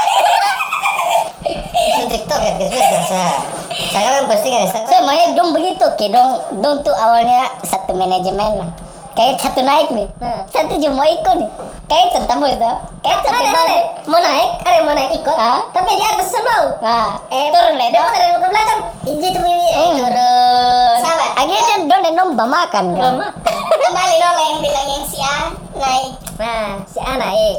kan 3.09 3.33
bisa 3.33 3.41
sa. 3.73 3.89
Saya 3.89 4.09
kan 4.21 4.25
postingan 4.29 4.61
Instagram. 4.69 4.89
semuanya 4.93 5.27
dong 5.33 5.51
begitu 5.57 5.87
ke 5.97 6.07
dong 6.13 6.33
dong 6.61 6.77
tuh 6.85 6.93
awalnya 6.93 7.49
satu 7.65 7.93
manajemen 7.97 8.61
lah 8.61 8.71
kayak 9.17 9.41
satu 9.41 9.65
naik 9.65 9.89
nih 9.91 10.07
Nah. 10.23 10.45
satu 10.47 10.79
cuma 10.79 11.05
ikut 11.09 11.35
nih 11.43 11.51
kayak 11.89 12.09
tentang 12.15 12.39
itu 12.45 12.71
kayak 13.03 13.19
satu 13.25 13.35
Ada 13.35 13.49
ada 13.49 13.65
naik 13.67 13.87
mau 14.07 14.21
naik, 14.21 14.49
ada 14.63 14.79
mau 14.85 14.95
naik 14.95 15.11
ikut. 15.17 15.37
Hah? 15.37 15.61
Tapi 15.73 15.91
di 15.91 16.05
atas 16.05 16.29
semua. 16.31 16.61
nah 16.85 17.09
Eh 17.33 17.49
turun 17.51 17.75
dia 17.81 17.89
ada 17.99 18.27
yang 18.29 18.39
ke 18.39 18.49
belakang. 18.49 18.81
Ini 19.09 19.27
tuh 19.33 19.43
ini 19.43 19.69
eh, 19.73 19.89
turun. 19.97 20.97
Sahabat 21.03 21.31
akhirnya 21.41 21.77
dong 21.89 22.01
nenong 22.05 22.31
makan 22.37 22.85
kan. 22.95 23.15
Kembali 23.89 24.15
dong 24.21 24.37
yang 24.37 24.59
bilang 24.61 24.87
yang 24.87 25.05
si 25.09 25.19
A 25.19 25.37
naik 25.75 26.13
Nah, 26.39 26.69
si 26.85 26.99
A 27.01 27.13
naik. 27.17 27.59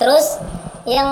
Terus 0.00 0.40
yang 0.86 1.08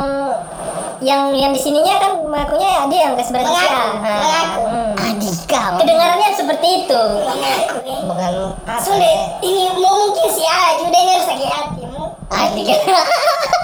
yang 1.02 1.34
yang 1.34 1.50
di 1.50 1.58
sininya 1.58 1.98
kan 1.98 2.12
mengakunya 2.22 2.86
dia 2.86 3.00
yang 3.04 3.14
kasih 3.14 3.34
berarti 3.34 3.50
si 3.50 3.58
A. 3.58 3.66
Mengaku, 3.66 3.98
Nah, 3.98 4.18
mengaku. 4.22 4.62
hmm. 4.64 4.92
Adika 4.96 5.62
Kedengarannya 5.76 6.28
seperti 6.32 6.68
itu. 6.80 7.02
Mengaku 7.20 7.76
ya. 7.82 7.96
Bukan 8.06 8.32
apa 8.64 8.78
Sulit 8.78 9.18
Ini 9.40 9.74
mau 9.74 9.94
mungkin 10.00 10.26
si 10.30 10.42
A 10.42 10.78
juga 10.78 10.94
dia 10.94 11.12
harus 11.12 11.26
sakit 11.26 11.50
hati 11.50 11.82
Mau- 11.90 12.14
Adika 12.40 12.74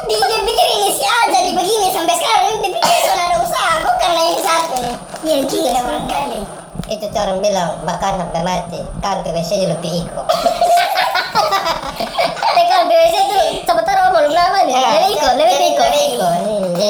Dia 0.05 0.19
dia 0.21 0.41
pikir 0.43 0.67
ini 0.73 0.91
si 0.91 1.05
A 1.05 1.19
jadi 1.31 1.51
begini 1.55 1.89
sampai 1.89 2.15
sekarang 2.15 2.59
Dia 2.59 2.71
pikir 2.73 2.95
sudah 3.01 3.25
ada 3.25 3.37
usaha 3.39 3.73
Kok 3.81 3.95
karena 3.97 4.21
ini 4.27 4.41
satu. 4.41 4.77
Nih 5.23 5.31
Ya 5.31 5.37
gila 5.41 5.81
barangkali 5.81 6.41
itu 6.91 7.07
tuh 7.07 7.23
orang 7.23 7.39
bilang 7.39 7.71
bahkan 7.87 8.19
sampai 8.19 8.43
mati. 8.43 8.83
Kan 8.99 9.23
WC 9.23 9.63
juga 9.63 9.79
lebih 9.79 10.03
ikut 10.03 10.27
WC 12.83 13.15
tuh 13.31 13.43
sebentar 13.63 13.95
belum 14.11 14.33
lama 14.33 14.59
nih? 14.65 14.75
Lebih 14.75 15.11
ikut 15.15 15.33
lebih 15.37 15.57
ikut 15.71 15.90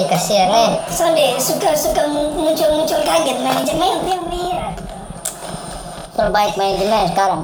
Jadi 0.00 0.16
kasihan 0.16 0.48
nih 0.48 0.72
Soalnya 0.88 1.36
suka-suka 1.36 2.08
muncul-muncul 2.08 3.04
kaget 3.04 3.36
manajemen 3.44 4.00
yang 4.08 4.24
terbaik 6.16 6.56
manajemen 6.56 7.04
sekarang. 7.12 7.42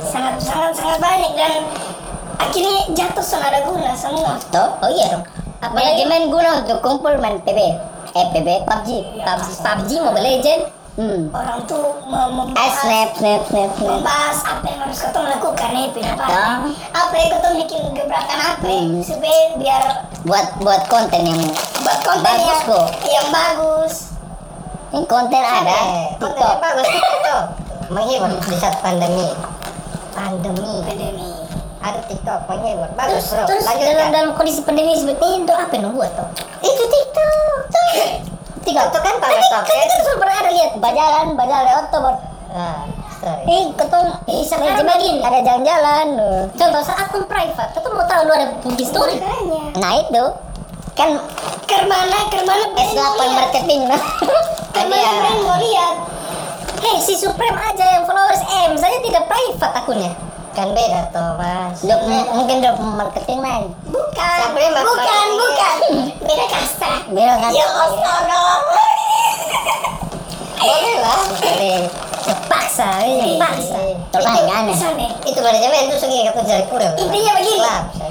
Sangat 0.00 0.40
sangat 0.40 0.72
sangat 0.72 1.04
banyak 1.04 1.32
dan 1.36 1.60
akhirnya 2.40 2.88
jatuh 2.96 3.20
senada 3.20 3.60
guna 3.68 3.92
semua. 3.92 4.40
Toh 4.48 4.80
oh 4.80 4.88
iya 4.88 5.12
dong. 5.12 5.24
Manajemen 5.76 6.32
guna 6.32 6.64
untuk 6.64 6.80
kumpul 6.80 7.20
main 7.20 7.36
PB 7.44 7.58
eh 8.16 8.26
PB 8.32 8.64
PUBG 8.64 8.88
PUBG, 9.20 9.48
PUBG 9.60 9.90
Mobile 10.00 10.24
Legend 10.24 10.62
hmm. 10.94 11.20
Orang 11.30 11.58
tuh 11.64 11.84
ah 12.00 12.06
mau 12.06 12.28
membahas 12.30 12.72
snap 12.80 13.08
snap 13.14 13.40
snap 13.46 13.70
snap. 13.74 13.90
membahas 13.98 14.38
apa 14.44 14.64
yang 14.64 14.80
harus 14.82 14.98
kita 15.00 15.18
lakukan 15.20 15.70
ya 15.70 15.86
apa 16.06 16.24
Ah. 16.24 16.56
apa 16.94 17.14
yang 17.14 17.30
kita 17.32 17.48
bikin 17.58 17.80
gebrakan 17.92 18.38
apa? 18.40 18.64
Hmm. 18.64 19.02
supaya 19.02 19.40
biar 19.56 19.82
buat 20.22 20.46
buat 20.58 20.82
konten 20.86 21.20
yang 21.22 21.40
buat 21.80 21.98
konten 22.00 22.24
Bagus 22.24 22.46
yang, 22.46 22.62
kok. 22.64 22.86
yang 23.04 23.28
bagus. 23.28 23.94
Ini 24.90 25.02
konten 25.04 25.42
ada 25.42 25.50
kontennya 25.50 26.22
TikTok. 26.22 26.54
bagus 26.62 26.86
TikTok. 26.86 27.42
Menghibur 27.90 28.30
di 28.40 28.56
saat 28.56 28.76
pandemi. 28.78 29.28
Pandemi. 30.10 30.72
Pandemi. 30.80 31.30
Ada 31.82 32.00
TikTok 32.06 32.40
menghibur. 32.46 32.88
Bagus 32.94 33.12
Terus, 33.20 33.34
bro. 33.34 33.44
terus 33.44 33.64
dalam 33.66 33.74
lanjutkan 33.76 34.08
dalam 34.08 34.30
kondisi 34.32 34.60
pandemi 34.62 34.94
seperti 34.94 35.20
ini 35.20 35.36
untuk 35.42 35.58
apa 35.58 35.72
yang 35.74 35.90
buat 35.90 36.10
tuh? 36.14 36.28
itu 36.62 36.82
TikTok 36.86 37.58
TikTok 38.64 38.88
tuh 38.90 39.00
kan 39.00 39.14
pamer 39.18 39.40
Kan 39.44 39.62
kita 39.64 40.02
sudah 40.02 40.18
pernah 40.18 40.36
ada 40.36 40.50
lihat 40.50 40.70
bajalan, 40.76 41.26
bajalan 41.34 41.74
Oktober. 41.78 42.12
nah 42.50 42.86
sorry 43.14 43.42
Eh, 43.46 43.62
ketong, 43.74 44.06
eh, 44.24 44.42
sekarang 44.42 44.64
manajemen 44.74 44.96
begini. 44.96 45.20
ada 45.20 45.38
jalan-jalan. 45.40 46.06
loh. 46.14 46.40
contoh 46.50 46.82
saat 46.82 46.98
akun 47.04 47.24
private 47.24 47.70
kita 47.70 47.88
mau 47.88 48.04
tahu 48.04 48.20
lu 48.22 48.32
ada 48.32 48.46
bikin 48.58 48.84
story 48.84 49.14
makanya 49.16 49.62
Nah 49.76 49.92
itu 49.98 50.24
kan 50.92 51.10
kermana 51.64 52.18
kermana 52.28 52.64
brand 52.68 52.90
mau 52.90 53.10
S8 53.10 53.18
lihat 53.18 53.34
marketing 53.34 53.82
lah. 53.90 54.00
kermana 54.70 54.94
Iya. 54.96 55.12
brand 55.18 55.40
mau 55.42 55.58
lihat 55.58 55.94
Hei, 56.76 57.00
si 57.00 57.14
Supreme 57.14 57.56
aja 57.56 57.80
yang 57.90 58.04
followers 58.04 58.44
M 58.44 58.76
saja 58.76 59.00
tidak 59.00 59.24
private 59.24 59.72
akunnya. 59.74 60.12
Kan 60.54 60.70
beda 60.70 61.10
toh 61.10 61.34
mas. 61.34 61.82
Dok, 61.82 62.00
mungkin 62.30 62.62
dok 62.62 62.78
marketing 62.78 63.42
lain. 63.42 63.66
Bukan. 63.84 64.38
Mak- 64.54 64.86
Bukan, 64.86 65.26
bukan. 65.34 65.76
Beda 66.22 66.44
kasta. 66.46 66.92
Beda 67.10 67.34
kan? 67.36 67.50
Ya 67.50 67.66
astaga. 67.66 68.42
Boleh 70.56 70.96
lah. 70.96 71.18
Terpaksa, 72.24 72.88
ini. 73.04 73.36
Terpaksa. 73.36 73.78
Terlain 74.08 74.44
kan? 74.46 74.62
ya? 74.64 74.74
Sana. 74.74 75.06
Itu 75.20 75.38
manajemen 75.38 75.90
itu 75.90 75.96
segi 75.98 76.24
kata 76.24 76.40
jari 76.40 76.64
kurang. 76.70 76.94
Intinya 76.96 77.32
begini. 77.34 77.60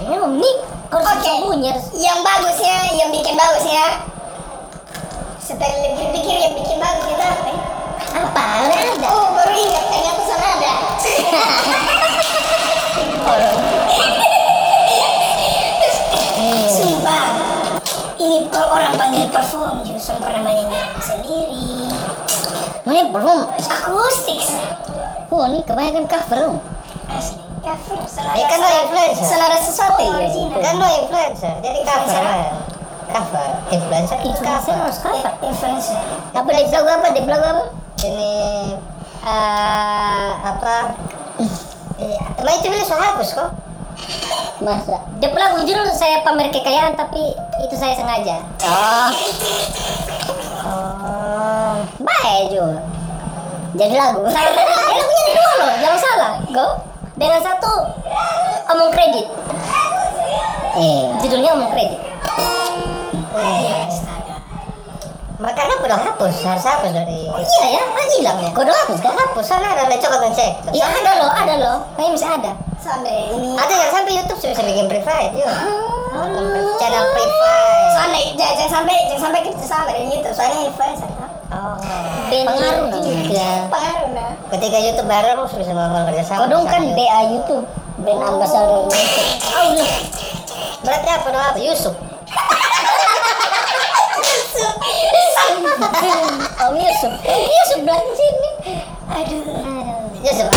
Ini 0.05 0.15
nih 0.37 0.55
harus 0.91 1.09
sembunyi. 1.17 1.71
Yang 1.95 2.19
bagusnya, 2.21 2.77
yang 2.93 3.09
bikin 3.09 3.33
bagusnya. 3.33 3.85
Setelah 5.39 5.75
pikir-pikir 5.75 6.37
yang 6.39 6.53
bikin 6.53 6.77
bagus 6.77 7.05
itu 7.05 7.23
apa? 7.23 7.49
ya? 7.49 7.57
Apa? 8.13 8.45
Ada. 8.69 9.07
Oh, 9.09 9.33
baru 9.33 9.53
ingat 9.57 10.17
sana 10.29 10.47
ada. 10.61 10.73
Sumpah. 16.69 17.25
Ini 18.21 18.37
orang 18.53 18.93
panggil 18.95 19.25
perform 19.33 19.81
justru 19.81 20.13
pernah 20.21 20.45
menyanyi 20.45 20.79
sendiri. 21.01 21.89
Ini 22.85 23.01
belum. 23.09 23.39
Akustik. 23.49 24.41
Oh, 25.33 25.49
ini 25.49 25.65
kebanyakan 25.65 26.05
cover 26.05 26.37
dong. 26.37 26.57
Asli. 27.09 27.41
Cover. 27.65 27.97
Ya 28.37 28.45
kan 28.45 28.59
lo 28.61 28.69
influencer. 28.85 29.25
Selera 29.25 29.57
sesuatu 29.57 30.03
iya. 30.05 30.13
original. 30.21 30.59
Kan 30.61 30.75
lo 30.77 30.87
influencer. 31.01 31.53
Jadi 31.65 31.79
cover. 31.81 32.21
Cover. 33.09 33.49
Influencer 33.73 34.17
itu 34.21 34.29
Influencer 34.37 34.75
harus 34.77 34.97
cover. 35.01 35.33
Influencer. 35.41 35.97
Apa 36.37 36.49
di 36.53 36.63
blog 36.69 36.85
apa? 36.85 37.07
Di 37.09 37.21
blog 37.25 37.41
apa? 37.41 37.82
Ini 38.03 38.75
eh, 39.23 40.27
apa? 40.43 40.75
Eh, 41.95 42.19
Teman 42.35 42.53
itu 42.59 42.67
bilang 42.67 42.83
soal 42.83 42.99
hapus 43.01 43.29
kok. 43.31 43.49
Masa? 44.59 44.99
Dia 45.23 45.31
pula 45.31 45.55
jujur 45.57 45.79
saya 45.89 46.19
pamer 46.23 46.51
kekayaan 46.51 46.99
tapi 46.99 47.31
itu 47.63 47.75
saya 47.75 47.95
sengaja. 47.95 48.43
Oh, 48.67 49.09
Oh. 50.63 51.75
baik 51.99 52.51
juga. 52.51 52.79
Jadi 53.75 53.95
lagu. 53.95 54.23
Eh, 54.27 54.35
lagunya 54.35 54.75
ada 54.83 55.03
dua 55.33 55.51
loh, 55.59 55.71
jangan 55.79 55.99
salah. 55.99 56.33
Go. 56.51 56.67
Dengan 57.15 57.39
satu 57.39 57.71
omong 58.67 58.91
kredit. 58.91 59.27
Eh, 60.75 61.03
Judulnya 61.21 61.55
omong 61.55 61.71
kredit. 61.71 61.99
Makanya 65.43 65.75
aku 65.75 65.83
udah 65.91 65.99
hapus, 65.99 66.35
harus 66.47 66.63
hapus 66.63 66.91
dari 66.95 67.27
iya 67.27 67.63
ya, 67.75 67.81
kan 67.83 68.07
hilang 68.15 68.37
ya. 68.39 68.49
Kau 68.55 68.63
doang 68.63 68.79
hapus 68.87 68.99
kan? 69.03 69.11
hapus 69.11 69.43
sana 69.43 69.75
ada 69.75 69.91
lecok 69.91 70.15
dan 70.15 70.31
cek. 70.31 70.51
Iya 70.71 70.87
ada 70.87 71.11
loh, 71.19 71.29
ada 71.35 71.53
loh. 71.59 71.77
Kayaknya 71.99 72.15
masih 72.15 72.29
ada. 72.31 72.51
Sampai 72.79 73.27
ini. 73.27 73.51
Ada 73.59 73.73
yang 73.75 73.91
sampai 73.91 74.11
YouTube 74.15 74.39
sudah 74.39 74.51
bisa 74.55 74.63
bikin 74.63 74.85
private 74.87 75.35
yuk. 75.35 75.51
Channel 76.79 77.03
private. 77.11 77.91
Soalnya 77.91 78.19
jangan, 78.39 78.67
sampai 78.71 78.95
jangan 79.11 79.19
sampai 79.19 79.39
kita 79.43 79.65
sama 79.67 79.83
dari 79.91 80.07
YouTube. 80.15 80.31
Soalnya 80.31 80.59
influencer. 80.63 81.09
kan? 81.11 81.31
Oh. 81.51 81.75
Pengaruh 82.31 82.87
juga. 83.03 83.49
Pengaruh 83.67 84.09
nah. 84.15 84.31
Ketika 84.47 84.77
YouTube 84.79 85.07
baru 85.11 85.27
harus 85.35 85.51
bisa 85.59 85.71
melakukan 85.75 86.03
kerjasama. 86.07 86.39
Kau 86.39 86.47
dong 86.47 86.65
kan 86.71 86.83
BA 86.95 87.19
YouTube, 87.35 87.65
brand 87.99 88.21
ambassador 88.31 88.87
YouTube. 88.87 89.29
Oh, 89.59 89.63
iya. 89.75 89.87
Berarti 90.87 91.09
apa 91.11 91.27
apa? 91.35 91.59
Yusuf. 91.59 91.95
Om 96.63 96.75
Yusuf, 96.79 97.13
Yusuf 97.27 97.79
bilang 97.83 98.07
sini. 98.15 98.51
Aduh. 99.11 99.43
Yusuf. 100.23 100.49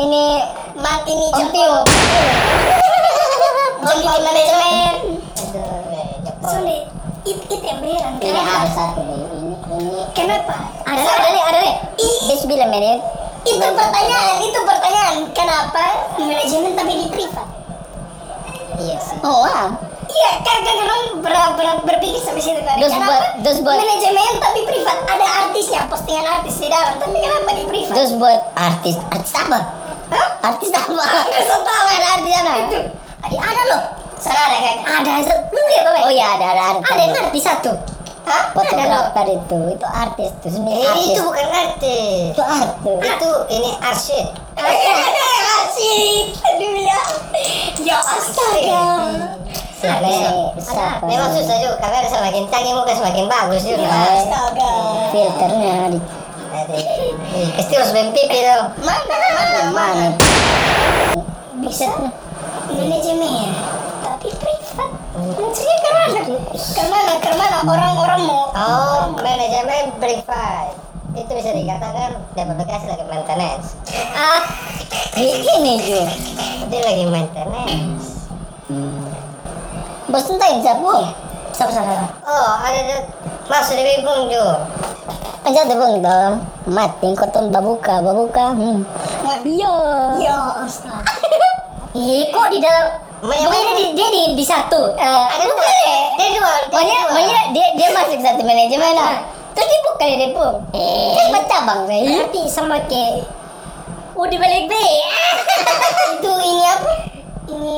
Ini 0.00 0.24
Mak 0.80 1.06
ini 1.06 1.26
jempol. 1.38 1.86
Jempol 3.78 4.18
manajemen. 4.26 4.94
Itu 7.20 7.42
itu 7.46 7.64
yang 7.64 7.78
beneran. 7.84 8.18
Ini 8.18 8.40
satu 8.74 9.00
nih. 9.06 9.22
Ini 9.38 9.54
ini 9.70 10.02
Kenapa? 10.16 10.56
Ada 10.82 11.02
ada 11.04 11.40
ada 11.54 11.58
nih. 11.62 11.74
dia 12.00 12.36
9 12.36 12.74
menit. 12.74 13.00
Itu 13.46 13.66
pertanyaan, 13.72 14.36
itu 14.42 14.60
pertanyaan. 14.66 15.16
Kenapa 15.30 15.84
manajemen 16.18 16.72
tapi 16.74 16.92
di 16.96 17.06
privat? 17.12 17.48
Iya 18.80 18.98
sih. 18.98 19.16
Oh 19.22 19.46
wow. 19.46 19.89
Iya, 20.10 20.30
kan 20.40 20.58
kan 20.60 20.76
orang 20.76 21.02
ber, 21.18 21.34
ber, 21.54 21.66
berpikir 21.86 22.18
sampai 22.18 22.42
situ 22.42 22.60
kan. 22.60 22.76
Terus 22.76 22.92
buat, 22.92 23.22
terus 23.40 23.58
buat, 23.62 23.76
manajemen 23.76 24.32
tapi 24.36 24.60
privat 24.64 24.98
ada 25.06 25.26
artisnya, 25.40 25.86
postingan 25.86 26.26
artis 26.28 26.54
di 26.56 26.66
dalam, 26.66 26.98
tapi 26.98 27.16
kenapa 27.16 27.50
di 27.52 27.64
privat? 27.64 27.94
terus 27.94 28.12
buat 28.14 28.40
artis, 28.54 28.96
artis 29.08 29.32
apa? 29.32 29.58
Hah? 30.10 30.26
Artis 30.42 30.70
apa? 30.72 31.04
Terus 31.30 31.48
tahu 31.48 31.86
ada 31.88 32.06
artis 32.12 32.32
apa? 32.34 32.52
Itu. 32.60 32.78
Ada, 33.20 33.36
ada 33.38 33.62
loh. 33.68 33.82
Sana 34.18 34.40
ada 34.42 34.58
kan? 34.58 34.76
Ada. 35.00 35.12
Lu 35.48 35.60
lihat 35.64 35.84
apa? 35.86 35.98
Oh 36.02 36.12
iya 36.12 36.26
ada 36.34 36.46
ada 36.50 36.62
ada. 36.74 36.80
Ada 36.82 37.00
yang 37.00 37.14
artis 37.20 37.42
satu. 37.42 37.72
Hah? 38.20 38.42
Ada 38.52 38.84
loh. 38.84 39.02
Fotografer 39.08 39.26
itu, 39.32 39.58
itu 39.72 39.86
artis 39.86 40.30
tuh 40.38 40.50
sendiri 40.50 40.76
Eh, 40.76 40.88
artis. 40.88 41.08
itu 41.08 41.20
bukan 41.22 41.48
artis. 41.48 42.24
itu 42.28 42.42
artis. 42.42 42.98
Itu 43.00 43.30
ini 43.48 43.68
yang 43.70 43.80
asik. 43.94 44.26
Aduh 46.42 46.74
ya. 46.76 47.00
Ya 47.80 47.96
astaga. 49.80 50.08
Siapa? 50.60 50.60
Siapa? 50.60 51.04
Memang 51.08 51.30
susah 51.32 51.56
juga, 51.56 51.76
kamera 51.80 52.08
semakin 52.08 52.44
canggih 52.52 52.74
muka 52.76 52.92
semakin 52.92 53.24
bagus 53.24 53.62
juga. 53.64 53.88
Ya. 53.88 54.12
Filternya 55.08 55.74
di 55.96 55.98
pasti 57.56 57.74
harus 57.78 57.92
pipi 57.94 58.38
dong. 58.44 58.66
Mana 58.84 59.00
mana 59.08 59.70
mana? 59.72 60.06
Bisa 61.64 61.88
manajemen 62.68 63.48
tapi 64.04 64.28
privat. 64.36 64.90
Maksudnya 65.16 65.76
ke 65.80 65.90
mana? 65.94 66.20
Ke 66.52 66.84
mana? 66.90 67.12
Ke 67.22 67.30
mana 67.38 67.56
orang-orang 67.64 68.20
mau? 68.28 68.52
Oh, 68.52 69.00
manajemen 69.16 69.94
privat. 69.96 70.76
Itu 71.10 71.32
bisa 71.34 71.50
dikatakan 71.56 72.22
aplikasi 72.36 72.86
lagi 72.86 73.04
maintenance. 73.08 73.74
Ah, 74.14 74.42
ini 75.16 75.72
juga. 75.82 76.12
Dia 76.70 76.80
lagi 76.86 77.04
maintenance. 77.08 78.19
Bos 80.10 80.26
entah 80.26 80.48
yang 80.50 80.60
siapa? 80.60 80.92
Siapa 81.54 81.70
siapa? 81.70 81.94
Oh, 82.26 82.50
ada 82.58 83.06
masuk 83.46 83.78
di 83.78 83.84
bibung 83.84 84.26
juga. 84.26 84.66
Aja 85.40 85.64
tuh 85.64 85.76
bang 85.78 85.94
dong. 86.02 86.32
Mati 86.66 87.08
koton 87.14 87.48
babuka 87.48 88.02
babuka. 88.02 88.52
Hmm. 88.52 88.82
Iya. 89.40 89.74
Ya 90.18 90.36
astaga. 90.60 91.00
Ih, 91.90 92.30
kok 92.30 92.46
di 92.50 92.58
dalam 92.58 92.86
Banyak- 93.20 93.50
dia, 93.76 93.88
dia 93.92 94.08
di, 94.08 94.22
di 94.34 94.44
satu. 94.44 94.94
Eh, 94.94 95.24
ada 95.26 95.44
dua. 95.44 95.64
Dia 96.16 96.28
dua. 96.32 96.52
dia 96.58 96.70
Banyak 96.72 97.00
banyak 97.10 97.44
dia 97.52 97.66
dia 97.76 97.88
masuk 97.92 98.18
satu 98.18 98.42
manajemen 98.42 98.94
lah. 98.94 99.26
Terus 99.54 99.66
dia 99.66 99.80
buka 99.86 100.04
di 100.06 100.16
Depok. 100.18 100.54
Eh. 100.72 101.10
Kan 101.14 101.26
bercabang 101.34 101.80
saya. 101.86 102.02
Berarti 102.02 102.42
sama 102.46 102.76
kayak 102.86 103.26
Oh 104.14 104.28
balik 104.28 104.68
B. 104.68 104.72
itu 106.12 106.32
ini 106.36 106.64
apa? 106.66 106.92
Ini 107.48 107.76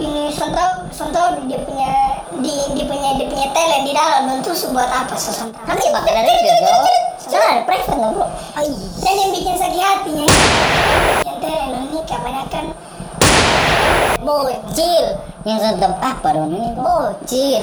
ini 0.00 0.32
Sonto 0.32 0.88
Sonto 0.88 1.20
dia 1.44 1.60
punya 1.68 1.92
di 2.40 2.54
dia 2.72 2.84
punya 2.88 3.08
dia 3.20 3.26
punya 3.28 3.48
tele 3.52 3.76
di 3.84 3.92
dalam 3.92 4.40
tuh 4.40 4.56
buat 4.72 4.88
apa 4.88 5.12
Sonto? 5.18 5.52
Kan 5.68 5.76
dia 5.76 5.92
pakai 5.92 6.24
itu 6.24 6.52
bro. 6.64 6.76
Sana 7.20 7.46
ada 7.58 7.62
private 7.68 7.92
nggak 7.92 8.10
bro? 8.16 8.26
Dan 9.04 9.14
yang 9.20 9.30
bikin 9.36 9.54
sakit 9.60 9.82
hatinya 9.82 10.26
yang 11.28 11.38
tele 11.44 11.64
ini 11.76 12.00
kebanyakan 12.08 12.64
Bocil. 14.22 15.06
Yang 15.42 15.58
sedap 15.74 15.98
apa 15.98 16.28
dong 16.30 16.54
ini? 16.54 16.78
Bocil. 16.78 17.62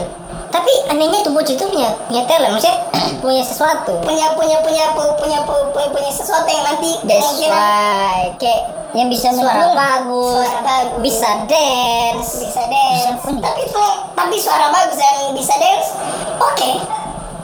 Tapi 0.49 0.71
anehnya 0.91 1.23
tuh 1.23 1.31
bocil 1.31 1.55
itu 1.55 1.65
punya 1.69 1.93
punya 2.09 2.23
talent, 2.27 2.57
maksudnya 2.57 2.77
punya 3.23 3.43
sesuatu. 3.45 3.93
punya 4.03 4.33
punya 4.35 4.57
punya 4.59 4.85
punya 4.91 5.13
punya 5.15 5.39
punya, 5.45 5.87
punya 5.93 6.11
sesuatu 6.11 6.49
yang 6.49 6.65
nanti 6.67 6.91
That's 7.05 7.37
why 7.47 8.33
kayak 8.41 8.78
Yang 8.89 9.07
bisa 9.13 9.27
suara 9.31 9.69
bagus, 9.69 10.33
Suara 10.33 10.59
bagus. 10.65 10.99
bisa 10.99 11.29
dance. 11.45 12.29
bisa 12.41 12.63
dance 12.65 13.21
Bisa 13.21 13.37
tapi 13.39 13.61
tuh 13.65 13.91
tapi 14.11 14.35
suara 14.35 14.67
bagus 14.69 14.97
dan 14.97 15.31
bisa 15.31 15.53
dance 15.55 15.93
oke 16.35 16.71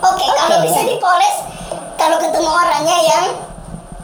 oke 0.01 0.25
kalau 0.27 0.57
Oke. 0.57 0.65
bisa 0.65 0.81
dipoles 0.83 1.35
kalau 1.95 2.17
ketemu 2.17 2.49
orangnya 2.49 2.97
yang 2.99 3.25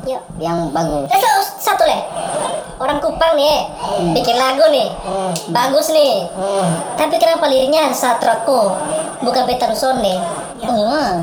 Yuk. 0.01 0.17
Yang 0.41 0.73
bagus. 0.73 1.13
Terus 1.13 1.47
satu 1.61 1.85
deh. 1.85 2.01
Orang 2.81 2.97
Kupang 2.97 3.37
nih, 3.37 3.69
bikin 4.17 4.33
lagu 4.33 4.65
nih, 4.73 4.89
bagus 5.53 5.93
nih. 5.93 6.25
Tapi 6.97 7.21
kenapa 7.21 7.45
liriknya 7.45 7.93
Satrako, 7.93 8.73
bukan 9.21 9.45
Peter 9.45 9.69
Sonne? 9.77 10.17
Oh. 10.65 11.21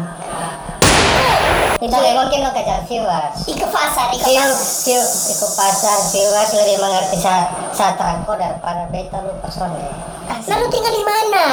Itu 1.78 1.94
kayak 1.94 2.14
mungkin 2.18 2.42
lo 2.42 2.50
kejar 2.50 2.82
viewers. 2.90 3.38
ikut 3.46 3.70
pasar 3.70 4.10
View, 4.10 4.26
pasar 4.26 4.50
view, 4.82 5.02
ikut 5.30 5.52
pasar 5.54 5.98
viewers 6.10 6.50
lebih 6.58 6.76
mengerti 6.82 7.16
sa 7.22 7.46
Satrako 7.70 8.34
daripada 8.34 8.90
Peter 8.90 9.22
Sonne. 9.46 9.86
nah 10.28 10.56
lu 10.58 10.66
tinggal 10.68 10.92
di 10.92 11.04
mana 11.06 11.46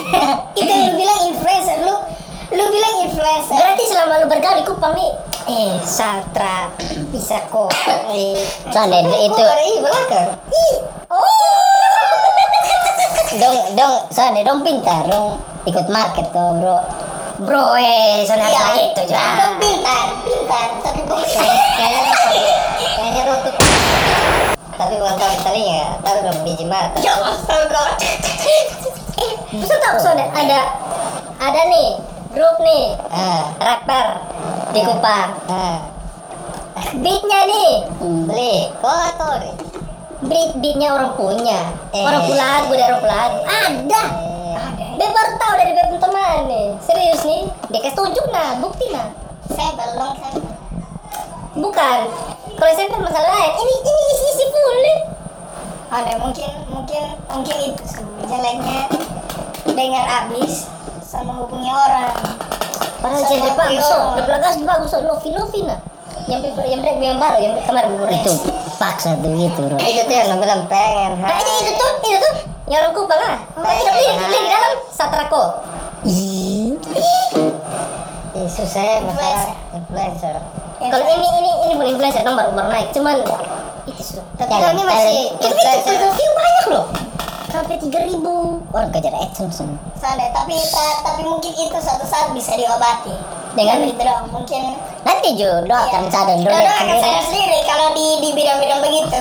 itu 0.58 0.68
yang 0.68 0.92
lu 0.92 0.94
bilang 1.00 1.20
influencer 1.32 1.78
lu 1.82 1.96
Lu 2.54 2.64
bilang 2.70 3.08
influencer. 3.08 3.56
Berarti 3.56 3.82
selama 3.88 4.20
lu 4.20 4.26
bergaul 4.30 4.60
di 4.60 4.64
Kupang 4.68 4.94
nih, 4.94 5.10
eh 5.48 5.74
Satra, 5.82 6.70
bisa 7.10 7.40
kok, 7.50 7.72
eh 8.14 8.36
Soalnya 8.70 9.00
itu 9.00 9.42
Ih, 9.42 9.76
belakang. 9.82 10.28
Ih, 10.52 10.74
oh. 11.08 11.54
dong 13.34 13.58
dong 13.74 13.94
soalnya 14.14 14.46
dong 14.46 14.62
pintar 14.62 15.02
dong 15.10 15.42
ikut 15.66 15.86
market 15.90 16.26
tuh 16.30 16.54
bro 16.54 16.78
Bro, 17.34 17.74
eh, 17.74 18.22
sana 18.22 18.46
Iya, 18.46 18.94
itu 18.94 19.02
juga. 19.10 19.58
pintar, 19.58 20.06
pintar, 20.22 20.66
tapi 20.86 21.02
bukan. 21.02 21.46
Kayaknya 22.94 23.22
tuh 23.42 23.52
tapi 24.74 24.94
bukan 24.98 25.14
tahu 25.18 25.34
talinya, 25.42 25.98
tahu 26.02 26.16
dong 26.22 26.38
biji 26.46 26.66
mata. 26.66 26.98
Ya 27.02 27.14
astaga. 27.18 27.94
Bisa 29.54 29.74
tahu 29.82 29.96
soalnya 30.02 30.30
ada 30.34 30.60
ada 31.38 31.60
nih 31.70 31.98
grup 32.34 32.58
nih 32.62 32.98
ah 33.10 33.50
rapper 33.58 34.06
di 34.74 34.80
Kupang. 34.82 35.30
ah 35.50 35.78
Beatnya 36.94 37.40
nih 37.50 37.72
hmm. 38.02 38.26
beli, 38.30 38.70
nih? 38.70 39.54
Beat 40.24 40.56
beatnya 40.56 40.88
orang 40.96 41.12
punya, 41.20 41.60
Eh. 41.92 42.00
orang 42.00 42.24
pulang, 42.24 42.60
gue 42.72 42.76
dari 42.80 42.90
orang 42.96 43.02
pulang. 43.04 43.32
Ada. 43.44 44.02
Dia 44.94 45.08
baru 45.10 45.30
tahu 45.36 45.52
dari 45.60 45.72
beberapa 45.76 45.98
teman 46.00 46.38
nih. 46.48 46.66
Serius 46.80 47.22
nih, 47.28 47.42
dia 47.68 47.80
kasih 47.84 47.96
tunjuk 47.98 48.26
nah, 48.32 48.56
bukti 48.62 48.88
nah. 48.88 49.12
Saya 49.52 49.76
belum 49.76 50.16
kan. 50.16 50.34
Bukan. 51.60 51.98
Kalau 52.56 52.72
saya 52.72 52.86
kan 52.88 53.00
masalah 53.04 53.30
lain. 53.36 53.52
Ini 53.52 53.74
ini 53.84 54.02
isi 54.16 54.26
isi 54.32 54.44
nih. 54.54 54.98
Ada 55.92 56.12
mungkin 56.18 56.50
mungkin 56.72 57.02
mungkin 57.30 57.56
itu 57.60 57.84
jeleknya 58.26 58.80
dengar 59.68 60.04
abis 60.24 60.66
sama 61.04 61.36
hubungi 61.44 61.68
orang. 61.68 62.14
Padahal 62.98 63.24
jadi 63.28 63.50
bagus. 63.52 63.86
Udah 63.92 64.38
bagus, 64.40 64.56
bagus. 64.64 64.90
Novi, 65.04 65.28
Novi 65.36 65.60
nah. 65.68 65.78
Yang 66.24 66.56
yang 66.64 66.80
yang, 66.80 66.98
yang 66.98 67.18
baru, 67.20 67.36
yang 67.36 67.54
kemarin 67.68 67.92
gue 68.00 68.08
paksa 68.76 69.16
tuh 69.18 69.30
gitu 69.32 69.60
bro 69.60 69.76
Itu 69.76 70.02
tuh 70.04 70.14
yang 70.14 70.38
bilang 70.38 70.66
pengen. 70.66 71.18
Nah, 71.18 71.38
itu, 71.38 71.50
itu 71.62 71.72
tuh, 71.74 71.90
itu 72.02 72.18
tuh. 72.18 72.34
Yang. 72.64 72.90
Tapi 72.90 73.72
tidak 73.80 73.94
lirik, 73.94 74.16
lirik 74.24 74.44
dalam 74.48 74.72
Satrako. 74.88 75.42
Ih, 76.04 76.76
Ih, 78.34 78.48
susah 78.50 78.82
ya 78.82 78.96
masalah 79.00 79.54
influencer. 79.72 80.34
Kalau 80.80 81.06
ini 81.06 81.28
ini 81.38 81.50
ini 81.64 81.72
bukan 81.78 81.88
influencer, 81.94 82.20
kan 82.20 82.34
baru 82.34 82.50
baru 82.52 82.68
naik. 82.68 82.88
Cuman 82.90 83.22
itu 83.86 84.02
sudah. 84.02 84.24
Tapi 84.36 84.52
ini 84.52 84.82
masih 84.82 85.18
influencer. 85.38 85.94
View 86.12 86.30
banyak 86.34 86.66
loh. 86.72 86.86
Sampai 87.48 87.78
tiga 87.78 88.02
ribu. 88.02 88.58
orang 88.74 88.90
kejar 88.90 89.14
AdSense. 89.14 89.62
Sadar, 89.94 90.34
tapi 90.34 90.58
ta- 90.58 91.00
tapi 91.06 91.22
mungkin 91.22 91.54
itu 91.54 91.76
suatu 91.78 92.02
saat 92.02 92.34
bisa 92.34 92.58
diobati 92.58 93.14
Dengan? 93.54 93.78
Drone 93.86 94.28
mungkin 94.34 94.62
nanti 95.06 95.28
Jo 95.38 95.62
doakan 95.62 96.10
sadar 96.10 96.36
Dodo 96.42 96.50
dole 96.50 96.66
akan 96.66 96.86
sadar 96.98 97.22
sendiri 97.22 97.58
kalau 97.62 97.94
di 97.94 98.06
di 98.18 98.28
bidang-bidang 98.34 98.80
begitu. 98.82 99.20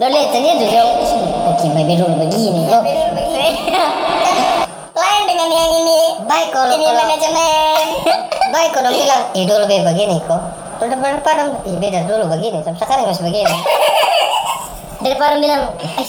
dole 0.00 0.20
sendiri 0.32 0.54
tuh 0.64 0.68
Jo 0.72 0.82
oke 1.52 1.66
baby 1.76 1.94
dulu 2.00 2.14
begini 2.24 2.60
begini. 2.72 3.50
Lain 4.96 5.22
dengan 5.28 5.48
yang 5.52 5.72
ini. 5.84 6.00
Baik 6.24 6.48
kalau 6.56 6.72
Ini 6.72 6.84
kalau 6.88 7.04
manajemen. 7.04 7.84
baik 8.56 8.70
kalau 8.72 8.90
bilang, 8.96 9.22
ih 9.36 9.44
dulu 9.44 9.64
be 9.68 9.76
begini 9.84 10.16
kok. 10.24 10.40
Udah 10.80 11.20
pada, 11.20 11.52
ih 11.68 11.76
beda 11.76 12.00
dulu 12.08 12.24
begini. 12.32 12.64
Tapi 12.64 12.80
sekarang 12.80 13.04
masih 13.04 13.28
begini. 13.28 13.54
Daripada 15.04 15.36
bilang, 15.36 15.76
eh 15.76 16.08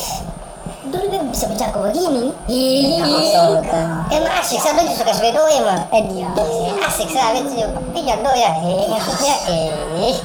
bisa 1.37 1.53
berjangkau 1.53 1.85
begini. 1.85 2.33
Ih, 2.49 2.97
Astaga. 2.97 4.09
Emang 4.09 4.33
asik 4.41 4.57
saya 4.57 4.73
tuh 4.81 4.89
suka 4.89 5.13
emang. 5.29 5.85
Eh, 5.93 6.01
dia. 6.09 6.33
Asik 6.81 7.13
saya 7.13 7.37
itu. 7.37 7.61
Jangan 7.93 8.25
doi 8.25 8.41
ya. 8.41 8.51
Eh 8.65 8.89
maksudnya 8.89 9.35
eh. 9.45 10.17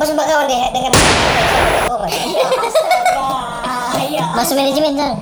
Mas 0.00 0.08
bakawan 0.16 0.48
deh 0.48 0.60
dengan 0.72 0.92
Oh, 1.92 2.00
Mas. 2.00 2.16
Iya. 4.06 4.22
masuk 4.38 4.54
manajemen 4.54 4.94
kan 4.94 5.12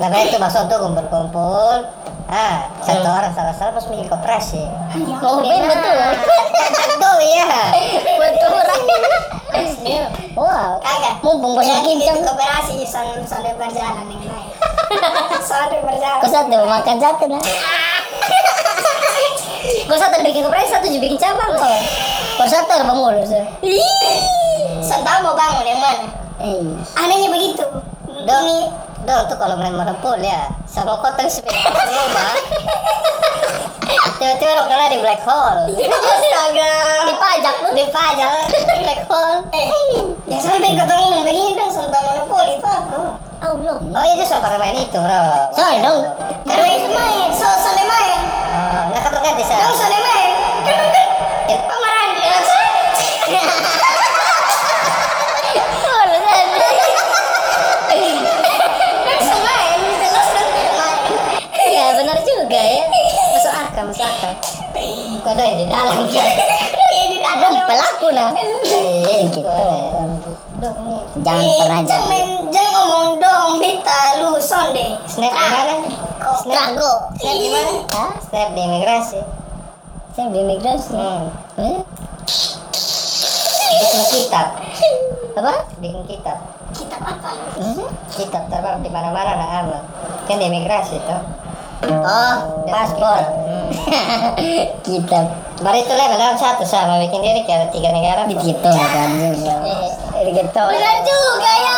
Karena 0.00 0.18
itu 0.26 0.36
maksud 0.42 0.60
untuk 0.66 0.78
kumpul-kumpul. 0.80 1.86
Ah, 2.26 2.66
satu 2.82 3.06
orang 3.06 3.30
salah-salah 3.30 3.70
terus 3.72 3.86
bikin 3.86 4.06
koperasi. 4.06 4.66
oh 5.22 5.38
ben 5.40 5.62
betul 5.62 5.94
Betul 6.96 7.16
ya. 7.24 7.46
betul 8.18 8.50
wah 10.34 10.76
Kagak. 10.82 11.22
mumpung 11.22 11.54
bosnya 11.54 11.80
kincang 11.80 12.18
itu 12.18 12.26
kooperasi 12.26 12.82
sambil 12.82 13.22
sambil 13.22 13.54
berjalan 13.54 14.04
dengan 14.04 14.26
baik. 14.28 14.50
sambil 15.48 15.80
berjalan. 15.80 16.18
kau 16.18 16.28
satu 16.28 16.56
makan 16.66 16.96
satu 16.98 17.24
lah 17.28 17.42
Gue 19.86 19.94
satu 19.94 20.18
bikin 20.20 20.42
koperasi, 20.42 20.68
satu 20.68 20.86
juga 20.88 21.02
bikin 21.04 21.14
cabang 21.16 21.54
kok. 21.54 21.78
kau 22.36 22.48
satu 22.48 22.72
lah 22.74 22.84
bangun 22.84 23.22
Saya 24.82 25.00
tahu 25.00 25.18
mau 25.22 25.34
bangun 25.34 25.62
yang 25.64 25.78
mana. 25.78 26.06
eh 26.36 26.62
Anehnya 26.96 27.30
begitu. 27.30 27.64
Dong, 28.26 28.46
dong 29.06 29.22
tuh 29.30 29.38
kalau 29.38 29.54
main 29.54 29.70
monopol 29.70 30.18
ya, 30.18 30.50
sama 30.66 30.98
kotak 30.98 31.30
sepeda 31.30 31.70
rumah. 31.70 32.34
Tiba-tiba 34.18 34.52
lo 34.58 34.62
kena 34.66 34.90
di 34.90 34.98
black 34.98 35.22
hole. 35.22 35.62
Astaga. 35.86 36.72
Dipajak 37.06 37.54
lu, 37.62 37.68
dipajak 37.78 38.30
di 38.50 38.82
black 38.82 39.02
hole. 39.06 39.46
Eh, 39.54 39.70
ya 40.26 40.38
sampai 40.42 40.74
ketemu 40.74 41.22
begini 41.22 41.54
dong 41.54 41.70
sontak 41.70 42.02
monopoli 42.02 42.58
itu 42.58 42.66
aku. 42.66 43.02
Oh 43.46 43.52
belum. 43.54 43.94
Oh 43.94 44.02
iya 44.02 44.14
dia 44.18 44.26
suka 44.26 44.58
main 44.58 44.74
itu, 44.74 44.98
bro. 44.98 45.22
soalnya 45.54 45.86
dong 45.86 46.00
Karena 46.48 46.68
itu 46.72 46.88
main, 46.90 47.28
so 47.30 47.46
sone 47.62 47.84
main. 47.86 48.20
Oh, 48.50 48.82
nggak 48.90 49.06
kan 49.06 49.34
bisa. 49.38 49.54
Dong 49.54 49.76
sone 49.78 49.98
main. 50.02 50.35
Ada 65.26 65.44
di 65.58 65.66
dalam 65.66 66.06
ya. 66.06 66.22
Iya 66.86 67.30
dalam. 67.34 67.66
pelaku 67.66 68.08
lah 68.14 68.30
eh 68.38 69.26
gitu 69.26 69.42
jangan 71.20 71.44
pernah 71.60 71.80
jangan 71.84 72.28
jangan 72.48 72.72
ngomong 72.72 73.08
dong 73.20 73.50
beta 73.60 74.00
lu 74.22 74.40
sonde. 74.40 74.96
Snap 75.04 75.32
di 75.32 75.46
mana? 75.50 75.74
Snap 76.40 76.54
Trago. 76.54 76.92
Snap 77.18 77.36
di 77.36 77.48
mana? 77.52 77.72
Snap 78.24 78.48
di 78.54 78.60
imigrasi. 78.64 79.20
saya 80.16 80.32
di 80.32 80.38
imigrasi 80.40 80.96
Hmm. 80.96 81.80
Bikin 83.76 84.02
kitab. 84.08 84.46
apa 85.36 85.52
Bikin 85.82 86.02
kitab. 86.08 86.38
Kita 86.72 86.96
apa? 86.96 87.30
Hmm? 87.60 87.88
Kitab 88.16 88.42
terbang 88.48 88.80
di 88.80 88.88
mana-mana 88.88 89.36
nak 89.36 89.50
aman. 89.64 89.82
Kan 90.24 90.40
di 90.40 90.46
imigrasi 90.48 90.96
tuh. 91.04 91.20
oh 91.84 92.64
paspor 92.72 93.20
kita 94.86 95.20
Baru 95.56 95.76
itu 95.80 95.88
level 95.88 96.20
dalam 96.20 96.36
satu 96.36 96.68
sama 96.68 97.00
bikin 97.00 97.24
diri 97.24 97.40
ke 97.48 97.56
tiga 97.72 97.88
negara. 97.88 98.28
kok. 98.28 98.36
begitu 98.36 98.68
kan 98.68 99.08
juga 99.16 99.54
begitu 100.20 100.62
Benar 100.68 100.96
juga 101.00 101.52
ya. 101.56 101.74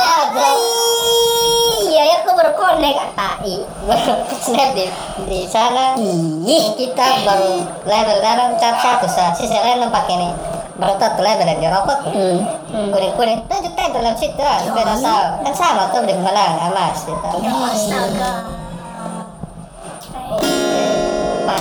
Iya, 1.89 2.03
ya 2.05 2.15
aku 2.23 2.31
baru 2.35 2.53
connect 2.59 2.99
AI. 3.15 3.55
Baru 3.87 4.15
snap 4.45 4.75
di 4.75 4.91
di 5.31 5.41
sana. 5.47 5.95
ih 6.43 6.75
Kita 6.75 7.23
baru 7.23 7.63
level 7.87 8.19
dalam 8.19 8.59
tab 8.59 8.83
satu 8.83 9.07
sa. 9.07 9.31
Sisa 9.39 9.63
lain 9.63 9.87
pakai. 9.95 10.35
Baru 10.79 10.99
satu 10.99 11.23
level 11.23 11.47
yang 11.47 11.59
di 11.63 11.69
rokok. 11.71 11.99
hmm. 12.11 12.91
Kuning 12.91 13.15
kuning. 13.15 13.39
Lanjut 13.47 13.73
tempel 13.79 14.03
dalam 14.03 14.15
situ. 14.19 14.43
Beda 14.43 14.95
tahu. 14.99 15.27
Kan 15.47 15.55
sama 15.55 15.87
tuh 15.95 16.03
di 16.03 16.15
Malang 16.19 16.67
emas 16.67 16.99
gitu. 17.07 17.29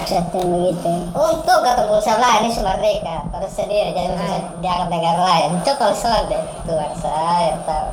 Tuh 0.05 0.45
begitu 0.45 0.93
Untuk 1.15 1.57
ketemu 1.65 1.95
sebelah 2.03 2.33
ini 2.43 2.49
merdeka. 2.53 3.17
Terus 3.33 3.51
sendiri 3.53 3.89
jadi 3.95 4.09
bisa 4.13 4.37
dianggap 4.61 4.87
negara 4.93 5.21
lain. 5.23 5.49
Itu 5.61 5.71
kalau 5.79 5.95
soal 5.95 6.29
deh. 6.29 6.43
Tuhan 6.65 6.91
saya 6.99 7.57
tahu. 7.65 7.87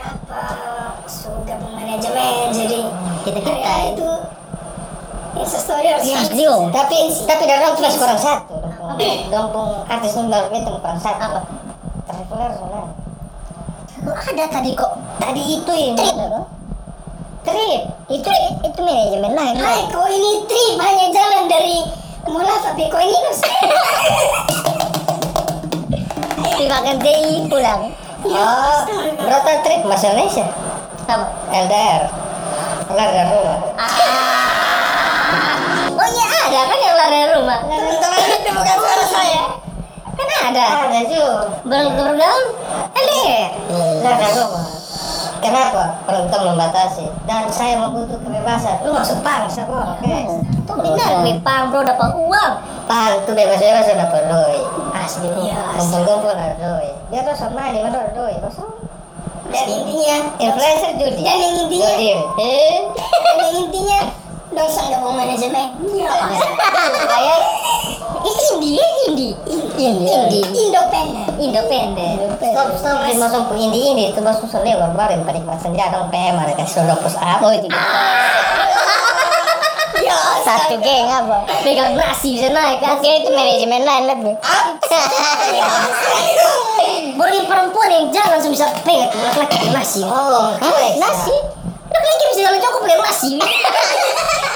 apa 0.00 0.42
sudah 1.04 1.58
manajemen? 1.60 2.54
Jadi 2.54 2.80
Kita 3.20 3.36
ya, 3.36 3.52
kita 3.52 3.74
itu 3.92 4.08
instastory 5.36 5.88
harus 5.92 6.04
ya 6.08 6.52
tapi 6.72 6.96
tapi 7.28 7.42
dari 7.46 7.60
orang 7.62 7.76
cuma 7.78 7.90
kurang 7.94 8.18
satu 8.18 8.56
dompung 9.30 9.70
artis 9.86 10.12
nomor 10.18 10.50
itu 10.50 10.70
kurang 10.80 11.00
satu. 11.00 11.40
Apa? 12.10 12.34
Lah 12.34 12.86
ada 14.00 14.44
tadi 14.48 14.70
kok 14.72 14.92
tadi 15.20 15.42
itu 15.60 15.72
ini 15.76 16.08
trip 17.46 17.82
itu 18.10 18.30
itu 18.64 18.80
manajemen 18.80 19.32
lain 19.32 19.54
Hai, 19.58 19.80
kok 19.88 20.08
ini 20.08 20.32
trip 20.46 20.74
hanya 20.80 21.06
jalan 21.14 21.44
dari 21.48 21.76
Mola 22.28 22.56
tapi 22.60 22.86
kok 22.92 23.00
ini 23.00 23.18
dimakan 26.60 26.96
DI 27.04 27.48
pulang 27.48 27.80
oh 28.28 28.80
berapa 29.20 29.50
trip 29.64 29.80
masuk 29.88 30.12
Indonesia 30.12 30.46
apa 31.08 31.26
LDR 31.50 32.30
Kelar 32.90 33.10
dari 33.14 33.30
rumah. 33.30 33.58
Oh 35.94 36.08
iya 36.10 36.26
ada 36.26 36.60
kan 36.66 36.78
yang 36.82 36.96
lari 36.98 37.10
dari 37.22 37.28
rumah. 37.38 37.58
Teman-teman 37.70 38.18
itu 38.26 38.50
bukan 38.50 38.76
suara 38.82 39.04
saya. 39.06 39.42
Kan 40.18 40.26
ada. 40.50 40.64
Ada 40.90 41.00
juga. 41.06 41.34
Bergaul 41.62 42.18
Ele. 42.98 43.30
Kelar 43.70 44.14
dari 44.18 44.34
rumah. 44.42 44.79
Kenapa? 45.40 46.04
Peruntung 46.04 46.52
membatasi. 46.52 47.08
Dan 47.24 47.48
saya 47.48 47.80
membutuh 47.80 48.20
kebebasan. 48.20 48.84
Lu 48.84 48.92
masuk 48.92 49.24
pang, 49.24 49.48
semua. 49.48 49.96
Oke. 49.96 50.28
Tuh 50.68 50.76
benar, 50.76 51.24
gue 51.24 51.34
pang 51.40 51.72
bro 51.72 51.80
dapat 51.80 52.12
uang. 52.14 52.52
Pang 52.84 53.12
tuh 53.24 53.32
bebas-bebas 53.32 53.88
sudah 53.88 54.08
perlu. 54.12 54.44
Asli. 54.92 55.28
Iya, 55.48 55.58
Kumpul-kumpul 55.80 56.32
doi. 56.36 56.90
Dia 57.08 57.20
tuh 57.24 57.34
sama 57.34 57.72
di 57.72 57.80
mana 57.80 58.12
doi. 58.12 58.36
Kosong. 58.44 58.70
Dan 59.50 59.66
intinya, 59.66 60.16
Influencer 60.38 60.94
judi. 60.94 61.26
dan 61.26 61.34
yang 61.34 61.54
intinya, 61.66 61.90
Judi. 61.90 62.10
Eh. 62.38 62.78
dan 62.94 63.36
yang 63.42 63.56
intinya, 63.66 64.00
dong 64.50 64.70
sang 64.70 64.90
gabung 64.90 65.14
manajemen. 65.14 65.68
Kayak 67.06 67.40
Ini 68.20 68.42
indie, 68.52 68.84
indie. 69.08 69.34
Indie. 69.80 70.44
Independen. 70.68 71.24
Independen. 71.40 72.16
Stop, 72.36 72.68
stop, 72.76 72.96
di 73.08 73.16
masuk 73.16 73.48
ke 73.48 73.54
ini 73.56 73.96
ini 73.96 74.02
itu 74.12 74.20
masuk 74.20 74.44
selewat 74.50 74.92
bareng 74.92 75.24
pada 75.24 75.40
mas 75.40 75.62
senja 75.64 75.88
dong 75.88 76.12
PM 76.12 76.36
ada 76.36 76.52
kasih 76.58 76.84
solo 76.84 77.00
up. 77.00 77.40
Oh 77.40 77.52
itu. 77.54 77.68
Ya, 80.00 80.16
Satu 80.44 80.80
geng 80.80 81.12
apa? 81.12 81.44
Pegang 81.60 81.92
nasi 81.92 82.36
bisa 82.36 82.48
naik 82.48 82.80
kan? 82.80 82.98
Mungkin 82.98 83.20
itu 83.20 83.30
manajemen 83.36 83.82
lain 83.84 84.04
lebih. 84.08 84.34
Baru 87.20 87.32
yang 87.36 87.48
perempuan 87.48 87.88
yang 87.92 88.06
jangan 88.08 88.40
langsung 88.40 88.52
bisa 88.52 88.66
pegang 88.80 89.12
laki-laki 89.12 89.68
nasi. 89.72 90.02
Oh. 90.04 90.56
Nasi? 90.96 91.59
Laki-laki 92.00 92.24
bisa 92.32 92.40
jalan 92.48 92.60
cukup 92.64 92.80
pegang 92.88 93.02
nasi. 93.04 93.36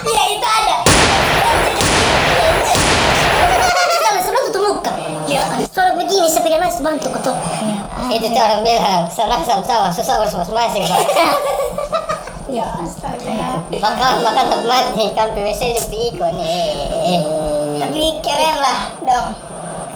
Iya 0.04 0.24
itu 0.32 0.46
ada. 0.48 0.76
Ya. 5.28 5.44
Soalnya 5.68 5.92
begini 6.00 6.28
pegang 6.40 6.62
nasi 6.64 6.80
bantu 6.80 7.12
ketuk. 7.12 7.36
Itu 8.08 8.26
tuh 8.32 8.40
orang 8.40 8.64
bilang 8.64 9.04
serah 9.12 9.44
sama 9.44 9.60
sama 9.60 9.92
susah 9.92 10.24
harus 10.24 10.32
masing-masing. 10.32 10.88
Ya, 12.48 12.64
astaga. 12.80 13.60
Makan 13.68 14.24
makan 14.24 14.44
tak 14.48 14.62
mati 14.64 15.04
kan 15.12 15.28
PVC 15.36 15.76
juga 15.76 15.96
ikut 16.16 16.32
nih. 16.40 17.20
Tapi 17.84 18.02
keren 18.24 18.56
lah 18.56 18.78
dong. 19.04 19.43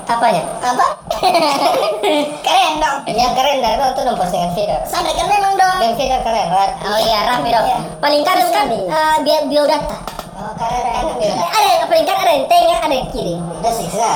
Apanya? 0.08 0.40
Apa? 0.64 0.86
keren 2.46 2.74
dong. 2.80 2.98
Yang 3.04 3.32
keren 3.36 3.58
dari 3.60 3.76
tuh 3.92 4.02
dong 4.08 4.16
postingan 4.16 4.56
video. 4.56 4.80
Sadar 4.88 5.12
kan 5.12 5.26
memang 5.28 5.52
dong. 5.60 5.78
Dan 5.84 5.92
video 6.00 6.18
keren? 6.24 6.48
Oh 6.80 6.98
iya, 7.04 7.18
rapi 7.28 7.52
dong. 7.52 7.66
Paling 8.00 8.22
kanan 8.24 8.48
kan 8.48 8.64
eh, 8.72 9.16
bio 9.20 9.38
biodata. 9.52 9.96
Oh 10.40 10.52
keren. 10.56 11.04
Ada 11.20 11.68
yang 11.68 11.88
paling 11.92 12.06
kanan 12.08 12.24
ada 12.24 12.32
yang 12.32 12.46
tengah, 12.48 12.78
ada 12.80 12.94
yang 12.96 13.08
kiri. 13.12 13.36
Udah 13.36 13.72
siksa. 13.76 14.12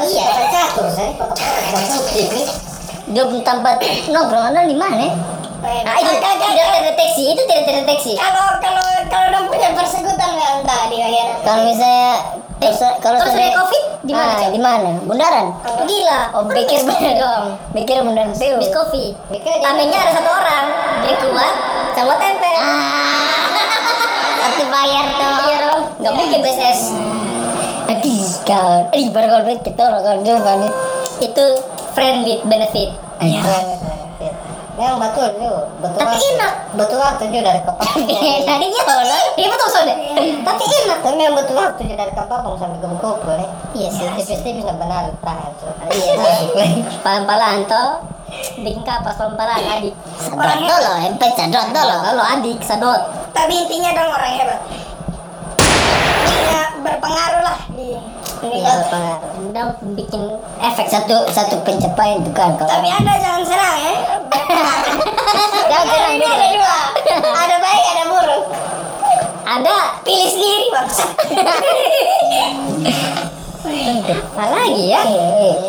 Iya. 0.00 0.24
Catur 0.48 0.88
saya. 0.88 1.12
Dia 3.04 3.24
tempat 3.44 3.76
nongkrong 4.08 4.44
ada 4.48 4.64
di 4.64 4.76
mana? 4.80 5.12
Nah, 5.64 5.96
itu 5.96 6.12
tidak 6.20 6.68
terdeteksi, 6.76 7.22
itu 7.32 7.42
tidak 7.48 7.64
terdeteksi. 7.68 8.12
Kalau 8.20 8.60
kalau 8.60 8.84
kalau 9.08 9.28
dong 9.32 9.46
punya 9.48 9.72
persekutuan 9.72 10.36
nggak 10.36 10.50
entah 10.60 10.82
di 10.92 10.96
bagian. 11.00 11.28
Kalau 11.40 11.62
misalnya 11.64 12.12
eh, 12.66 12.94
kalau 12.98 13.18
sudah- 13.20 13.54
covid 13.56 13.84
di 14.04 14.12
mana? 14.12 14.32
Ah, 14.36 14.48
di 14.48 14.60
mana? 14.60 14.90
Bundaran. 15.00 15.46
Oh, 15.64 15.84
gila. 15.84 16.20
Oh, 16.32 16.42
pikir 16.46 16.84
bener 16.84 17.12
dong. 17.16 17.44
Mikir 17.72 18.00
bundaran 18.00 18.32
PU. 18.32 18.56
Bis 18.60 18.70
kopi. 18.70 19.16
Mikir 19.28 19.50
dia- 19.54 19.64
Tamengnya 19.64 19.98
ada 19.98 20.12
satu 20.12 20.30
orang. 20.30 20.64
Dia 21.02 21.14
kuat 21.20 21.54
sama 21.92 22.14
tempe. 22.16 22.52
Tapi 24.44 24.62
bayar 24.68 25.04
tuh. 25.10 25.32
Iya 25.42 25.56
dong. 25.62 25.82
Gak 26.00 26.12
mungkin 26.12 26.38
BSS. 26.40 26.80
Aduh, 27.84 28.24
kan. 28.44 28.80
Ih, 28.92 29.08
baru 29.12 29.26
kalau 29.28 29.44
duit 29.44 29.60
kita 29.60 29.82
orang 29.82 30.02
kan 30.24 30.56
nih. 30.60 30.72
Itu 31.20 31.44
friend 31.92 32.24
with 32.24 32.42
benefit. 32.44 32.92
Iya. 33.20 33.40
Memang 34.74 34.98
betul 34.98 35.28
juga. 35.38 35.70
Betul 35.78 35.98
Tapi 36.02 36.16
enak. 36.34 36.52
Betul 36.74 36.98
juga 36.98 37.40
dari 37.46 37.60
kepala. 37.62 37.94
Tadinya 38.42 38.82
loh. 38.82 39.24
Iya 39.38 39.46
betul 39.54 39.68
soalnya. 39.70 39.94
Tapi 40.42 40.62
enak. 40.66 40.98
Tapi 40.98 41.14
memang 41.14 41.36
betul 41.38 41.54
waktu 41.54 41.80
juga 41.86 41.96
dari 42.02 42.12
kepala 42.12 42.58
sampai 42.58 42.78
ke 42.82 42.86
buku 42.90 43.10
boleh. 43.22 43.48
Iya 43.78 43.88
sih. 43.94 44.06
Tipis-tipis 44.18 44.62
nggak 44.66 44.78
benar 44.82 45.14
tahan. 45.22 45.50
Iya 45.94 46.12
sih. 46.42 46.82
Palan-palan 47.06 47.62
toh. 47.70 48.02
Bikin 48.34 48.82
kapas 48.82 49.14
palan-palan 49.14 49.62
adik. 49.78 49.94
Sadot 50.18 50.58
dulu, 50.66 50.92
empet 51.06 51.32
sadot 51.38 51.66
dulu. 51.70 51.96
Kalau 52.02 52.24
adik 52.34 52.58
sadot. 52.66 53.00
Tapi 53.30 53.52
intinya 53.62 53.94
dong 53.94 54.10
orang 54.10 54.32
hebat. 54.34 54.60
Berpengaruh 56.82 57.42
lah 57.46 57.56
di 57.78 57.94
ini. 58.44 58.60
Berpengaruh. 58.60 59.48
Udah 59.50 59.64
bikin 59.94 60.22
efek 60.60 60.86
Satu 60.88 61.16
satu 61.30 61.56
pencapaian 61.62 62.20
itu 62.20 62.30
kan 62.32 62.54
kalau 62.56 62.70
Tapi 62.70 62.88
anda 62.90 63.14
jangan 63.16 63.42
serang 63.44 63.76
ya. 63.80 63.94
Jangan 65.64 65.86
serang, 65.88 66.12
Ini 66.14 66.26
ada 66.28 66.46
dua. 66.52 66.76
Ada 67.24 67.56
baik, 67.56 67.84
ada 67.88 68.04
buruk. 68.06 68.44
ada 69.44 69.76
Pilih 70.04 70.28
sendiri 70.28 70.66
bangsa. 70.68 71.04
apa 73.64 74.44
lagi 74.52 74.92
ya? 74.92 75.00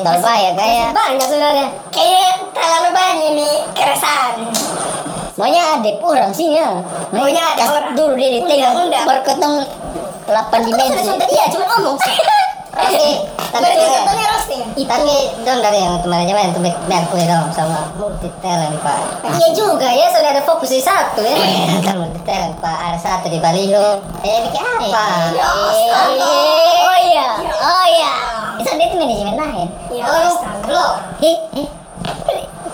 Kalau 0.03 0.19
bahaya 0.19 0.51
kayak 0.51 0.89
Banyak 0.91 1.27
sebenarnya. 1.31 1.67
Kayak 1.95 2.43
terlalu 2.51 2.89
banyak 2.91 3.29
nih 3.39 3.55
keresahan. 3.71 4.35
Maunya 5.35 5.79
ada 5.79 5.91
orang 5.99 6.31
sini 6.31 6.59
ya. 6.59 6.71
Maunya 7.11 7.43
ada 7.55 7.63
orang. 7.71 7.91
Dulu 7.95 8.13
dia 8.15 8.39
Undang-undang. 8.43 9.03
berketong 9.07 9.55
8 10.27 10.67
dimensi. 10.67 11.11
Iya, 11.31 11.45
cuma 11.51 11.65
ngomong. 11.71 11.95
Tapi 12.75 13.07
tapi 13.55 13.65
Berkecuali 13.71 14.23
roasting. 14.27 14.61
tapi 14.83 15.15
dong 15.47 15.59
dari 15.63 15.79
yang 15.79 15.95
teman 16.03 16.27
teman 16.27 16.51
itu 16.51 16.59
back 16.59 17.07
dong 17.07 17.47
sama 17.55 17.88
multi 17.95 18.27
talent 18.43 18.75
pak. 18.83 18.99
Iya 19.31 19.49
juga 19.55 19.88
ya, 19.88 20.11
soalnya 20.11 20.35
ada 20.35 20.43
fokus 20.43 20.75
di 20.75 20.83
satu 20.83 21.23
ya. 21.23 21.35
Kan 21.79 22.03
multi 22.03 22.19
talent 22.27 22.59
pak 22.59 22.75
ada 22.75 22.99
satu 22.99 23.31
di 23.31 23.39
baliho. 23.39 24.03
Eh 24.21 24.38
bikin 24.43 24.59
apa? 24.59 25.03
Oh 25.31 26.97
iya, 26.99 27.27
oh 27.63 27.85
iya. 27.88 28.13
Itu 28.59 28.69
dia 28.71 28.85
itu 28.88 28.95
manajemen 28.99 29.35
lain. 29.35 29.67
Ya, 29.89 30.03
Oh, 30.03 30.35
belum. 30.67 30.91
Eh. 31.23 31.67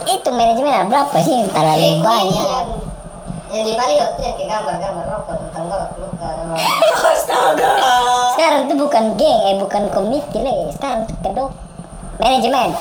Itu 0.09 0.29
manajemen 0.33 0.89
berapa 0.89 1.17
sih? 1.21 1.45
Terlalu 1.45 2.01
banyak. 2.01 2.90
Yang 3.51 3.63
di 3.67 3.73
Bali 3.75 3.95
itu 3.99 4.19
yang 4.23 4.35
kayak 4.39 4.47
gambar-gambar 4.47 5.05
rokok, 5.11 5.35
tentang 5.43 5.63
luka. 5.99 6.29
Astaga. 7.11 7.71
Sekarang 8.31 8.59
itu 8.63 8.73
bukan 8.79 9.03
geng, 9.19 9.39
eh 9.43 9.55
bukan 9.59 9.83
komite 9.91 10.39
lagi. 10.39 10.71
Sekarang 10.71 11.03
itu 11.03 11.13
kedok 11.19 11.51
manajemen. 12.15 12.71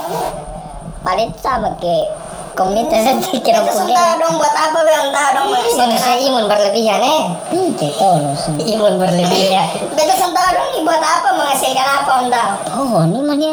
Paling 1.02 1.30
sama 1.42 1.74
kayak 1.83 2.14
komite 2.54 2.94
saya 2.94 3.18
kira 3.18 3.66
Itu 3.66 3.83
dong 4.22 4.35
buat 4.38 4.54
apa 4.54 4.78
bang, 4.87 5.11
entah 5.11 5.28
dong 5.35 5.48
Manusia 5.50 6.14
imun 6.22 6.44
berlebihan 6.46 7.00
eh. 7.02 7.24
Itu 7.50 7.87
tolong 7.98 8.38
Imun 8.62 8.94
berlebihan. 8.94 9.68
Betul 9.98 10.06
entah 10.06 10.48
dong 10.54 10.87
buat 10.87 11.02
apa 11.02 11.28
menghasilkan 11.35 11.87
apa 11.98 12.12
entah. 12.30 12.48
Oh, 12.78 13.02
ini 13.11 13.18
mahnya. 13.26 13.52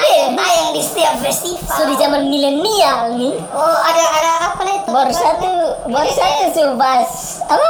Tayang 0.00 0.32
tayang 0.34 0.68
di 0.70 0.80
setiap 0.80 1.14
festival. 1.18 1.68
So 1.68 1.82
di 1.84 1.94
zaman 1.94 2.26
milenial 2.26 3.12
nih. 3.14 3.36
Oh, 3.50 3.76
ada 3.78 4.02
ada 4.10 4.30
apa 4.48 4.60
nih? 4.62 4.78
Baru 4.86 5.12
satu, 5.12 5.50
baru 5.86 6.10
satu 6.10 6.42
suruh 6.50 6.74
bahas 6.74 7.10
apa? 7.44 7.68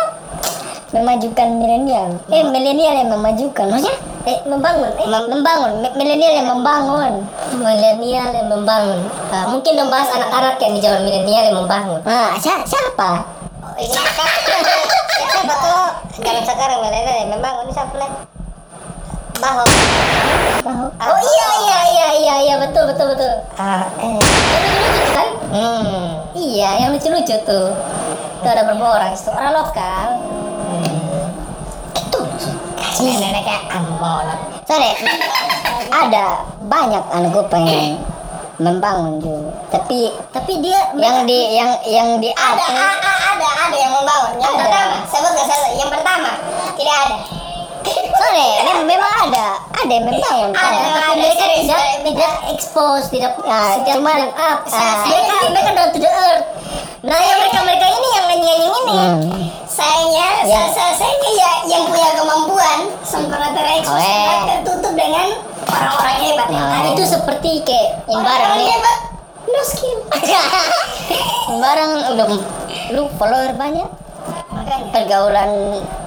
Memajukan 0.90 1.48
milenial. 1.54 2.18
Eh, 2.28 2.42
milenial 2.44 2.94
yang 2.96 3.10
memajukan. 3.10 3.66
Maksudnya? 3.68 3.94
Eh, 4.22 4.38
membangun. 4.44 4.90
Eh, 4.96 5.06
Mem- 5.06 5.28
membangun. 5.28 5.72
Mi- 5.80 5.94
Milenial 5.96 6.32
yang 6.34 6.48
membangun. 6.48 7.12
milenial 7.52 8.28
yang 8.28 8.48
membangun. 8.48 8.98
Ah, 9.30 9.46
mungkin 9.46 9.74
membahas 9.76 10.10
anak-anak 10.12 10.58
yang 10.58 10.72
di 10.74 10.80
zaman 10.80 11.00
milenial 11.02 11.42
yang 11.46 11.56
membangun. 11.56 12.00
Nah, 12.02 12.34
siapa? 12.36 12.62
siapa? 12.64 13.10
Oh, 13.60 13.72
Ini 13.76 13.86
siapa 13.86 14.22
tuh? 15.62 15.88
Zaman 16.16 16.42
sekarang 16.42 16.78
milenial 16.80 17.16
yang 17.16 17.30
membangun 17.32 17.64
ini 17.64 17.72
siapa 17.72 17.94
nih? 17.96 18.10
Bahok. 19.40 19.68
Bahok. 20.62 20.90
Oh 21.00 21.18
iya 21.18 21.48
iya 21.58 21.78
iya 21.86 22.08
iya 22.14 22.34
iya 22.42 22.54
betul 22.58 22.84
betul 22.86 23.06
betul. 23.10 23.32
Ah, 23.56 23.88
eh. 23.96 24.16
Yang 24.20 24.60
lucu-lucu 24.60 25.04
kan? 25.10 25.28
Hmm. 25.50 26.04
Iya, 26.32 26.68
yang 26.78 26.90
lucu-lucu 26.92 27.36
tuh. 27.42 27.68
Itu 28.40 28.46
ada 28.46 28.62
beberapa 28.64 28.88
orang, 28.94 29.10
itu 29.10 29.28
orang 29.28 29.52
lokal. 29.54 30.06
Kasih 32.80 33.16
nenek 33.16 33.42
kayak 33.42 33.64
ambon. 33.70 34.26
Sorry, 34.64 34.92
ada 35.90 36.24
banyak 36.62 37.02
anak 37.08 37.30
gue 37.30 37.44
pengen 37.48 37.96
membangun 38.56 39.18
juga. 39.18 39.50
Tapi 39.70 40.12
Tapi 40.30 40.52
dia 40.60 40.92
yang 40.94 41.24
di 41.24 41.56
yang 41.56 41.70
yang 41.82 42.08
di 42.20 42.28
Ada, 42.30 42.60
atas 42.60 42.70
a- 42.70 43.00
a- 43.00 43.20
ada, 43.32 43.48
ada 43.66 43.76
yang 43.78 43.92
membangun. 43.94 44.32
Yang 44.36 44.52
Ada. 44.52 44.60
pertama, 44.62 44.96
sebut 45.08 45.30
nggak 45.32 45.48
salah. 45.48 45.70
Yang 45.74 45.90
pertama, 45.90 46.30
tidak 46.76 46.96
ada. 46.98 47.16
Sorry 48.20 48.48
mem- 48.62 48.86
memang 48.86 49.12
ada 49.22 49.46
ada 49.72 49.88
yang 49.90 50.04
membangun 50.04 50.50
Ada, 50.52 50.76
Tapi 50.92 51.16
mereka 51.16 51.44
tidak 52.04 52.32
expose, 52.50 53.08
tidak 53.08 53.32
Ya, 53.40 53.80
tidak 53.80 53.96
cuman 53.96 54.20
tidak 54.20 54.36
up. 54.36 54.58
ah, 54.68 54.94
mereka 55.02 55.34
mereka 55.48 55.70
down 55.72 55.88
to 55.90 55.98
the 55.98 56.10
earth. 56.10 56.44
Nah 57.00 57.16
yang 57.16 57.38
mereka-mereka 57.40 57.86
ini 57.88 58.08
yang 58.10 58.24
nyanyi-nyanyi 58.26 58.66
ini 58.68 58.98
Hmm. 59.00 59.40
Sayangnya, 59.64 60.28
Ya. 60.44 60.60
saya 60.68 60.92
sayangnya 60.92 61.30
ya 61.34 61.50
yang 61.66 61.82
punya 61.86 62.10
kemampuan 62.12 62.78
sempurna 63.00 63.48
terekspos 63.50 64.04
tertutup 64.44 64.92
dengan 64.92 65.26
orang-orang 65.64 66.16
hebat 66.20 66.46
Nah. 66.50 66.92
Itu 66.92 67.04
seperti 67.06 67.64
kayak 67.64 68.04
Orang-orang 68.04 68.58
nih 68.58 68.68
hebat, 68.68 68.98
no 69.46 69.60
skill. 69.64 69.98
Imbarang 71.48 71.90
udah 72.10 72.26
lu 72.90 73.02
follower 73.16 73.52
banyak. 73.54 73.88
Pergaulan 74.90 75.50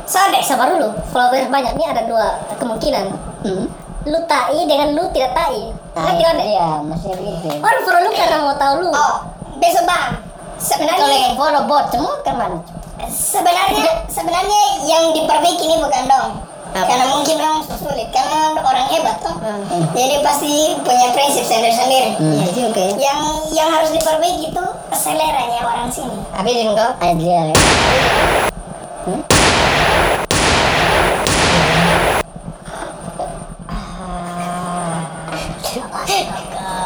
Sode. 0.03 0.39
sabar 0.41 0.67
dulu 0.67 0.91
follower 1.09 1.47
banyak 1.47 1.73
ini 1.73 1.85
ada 1.85 2.03
dua 2.03 2.25
kemungkinan 2.55 3.07
Hmm. 3.43 3.67
lu 4.03 4.19
tai 4.23 4.55
dengan 4.63 4.91
lu 4.91 5.03
tidak 5.09 5.31
tai 5.31 5.71
Ah, 5.93 6.09
ngerti 6.09 6.23
kan 6.23 6.37
iya, 6.39 6.67
maksudnya 6.81 7.15
begitu. 7.17 7.47
orang 7.55 7.81
follow 7.83 8.01
lu 8.01 8.11
karena 8.11 8.37
mau 8.39 8.55
tahu 8.55 8.73
lu 8.79 8.89
Oh, 8.89 9.15
besok 9.57 9.83
bang. 9.83 10.09
kalau 10.09 10.59
Sebenarnya 10.59 11.17
yang 11.21 11.35
follow 11.35 11.63
bot 11.63 11.85
semua 11.87 12.15
kan 12.21 12.35
mana 12.35 12.57
sebenarnya 13.05 14.07
sebenarnya 14.07 14.61
yang 14.81 15.11
diperbaiki 15.11 15.59
ini 15.61 15.75
bukan 15.77 16.03
dong. 16.05 16.29
Apa? 16.73 16.89
Karena 16.89 17.05
mungkin 17.05 17.35
memang 17.35 17.61
sulit 17.61 18.09
karena 18.09 18.57
orang 18.57 18.87
hebat 18.87 19.21
tuh. 19.21 19.35
Hmm. 19.35 19.61
Jadi 19.93 20.15
pasti 20.19 20.51
punya 20.79 21.11
prinsip 21.11 21.43
sendiri-sendiri. 21.43 22.17
Hmm. 22.17 22.33
ya 22.33 22.47
juga 22.49 22.81
ya 22.81 22.95
Yang 22.97 23.19
yang 23.53 23.69
harus 23.69 23.91
diperbaiki 23.91 24.49
itu 24.49 24.65
seleranya 24.93 25.59
orang 25.65 25.89
sini. 25.89 26.21
habisin 26.37 26.77
kau 26.77 26.91
Adrian. 27.01 27.53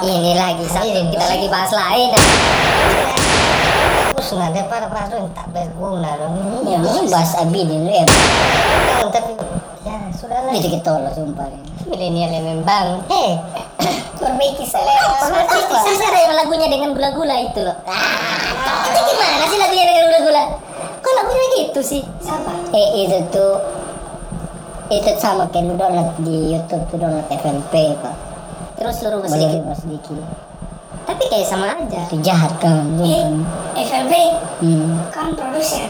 ini 0.08 0.40
lagi 0.40 0.64
sampai 0.72 1.04
kita 1.12 1.26
lagi 1.28 1.48
bahas 1.52 1.72
lain 1.76 2.10
Terus 4.16 4.30
nggak 4.34 4.50
ada 4.56 4.62
para 4.72 4.88
yang 5.12 5.30
tak 5.36 5.48
berguna 5.52 6.16
dong. 6.16 6.36
Ya, 6.64 6.80
mungkin 6.80 7.06
bahas 7.12 7.32
Abi 7.38 7.64
dulu 7.64 7.92
ya. 7.92 8.04
Tapi 9.08 9.36
ya 9.84 9.98
sudah 10.16 10.48
lah. 10.48 10.52
Itu 10.56 10.68
kita 10.74 10.90
loh 10.96 11.12
sumpah. 11.12 11.48
ya. 11.48 11.60
milenial 11.88 12.32
yang 12.32 12.46
membangun 12.60 13.00
hei 13.08 13.40
Perbaiki 14.18 14.66
selera. 14.66 15.14
Persis 15.48 16.00
ada 16.00 16.20
yang 16.20 16.34
lagunya 16.36 16.68
dengan 16.68 16.90
gula-gula 16.92 17.36
itu 17.40 17.60
loh. 17.62 17.78
Ah, 17.86 17.94
itu 18.84 19.00
gimana 19.06 19.46
sih 19.46 19.58
lagunya 19.58 19.86
dengan 19.86 20.04
gula-gula? 20.08 20.44
Kok 20.98 21.14
lagunya 21.16 21.46
gitu 21.60 21.80
sih? 21.82 22.02
Siapa? 22.20 22.52
Eh 22.72 22.88
itu 23.04 23.18
tuh 23.30 23.54
itu 24.88 25.10
sama 25.18 25.46
kayak 25.48 25.68
lu 25.68 25.76
download 25.76 26.16
di 26.18 26.52
YouTube 26.52 26.84
tuh 26.88 26.98
download 26.98 27.28
FLP 27.28 27.74
pak. 28.00 28.16
Terus 28.76 28.96
suruh 28.98 29.20
Boleh 29.20 29.30
sedikit. 29.30 29.62
mas 29.64 29.80
sedikit. 29.80 30.18
Tapi 31.04 31.24
kayak 31.30 31.48
sama 31.48 31.66
aja. 31.72 32.02
Itu 32.08 32.18
jahat 32.20 32.52
kan. 32.58 32.84
Eh. 33.00 33.32
FLB 33.80 34.14
Hmm. 34.60 35.06
kan 35.08 35.32
produser. 35.32 35.86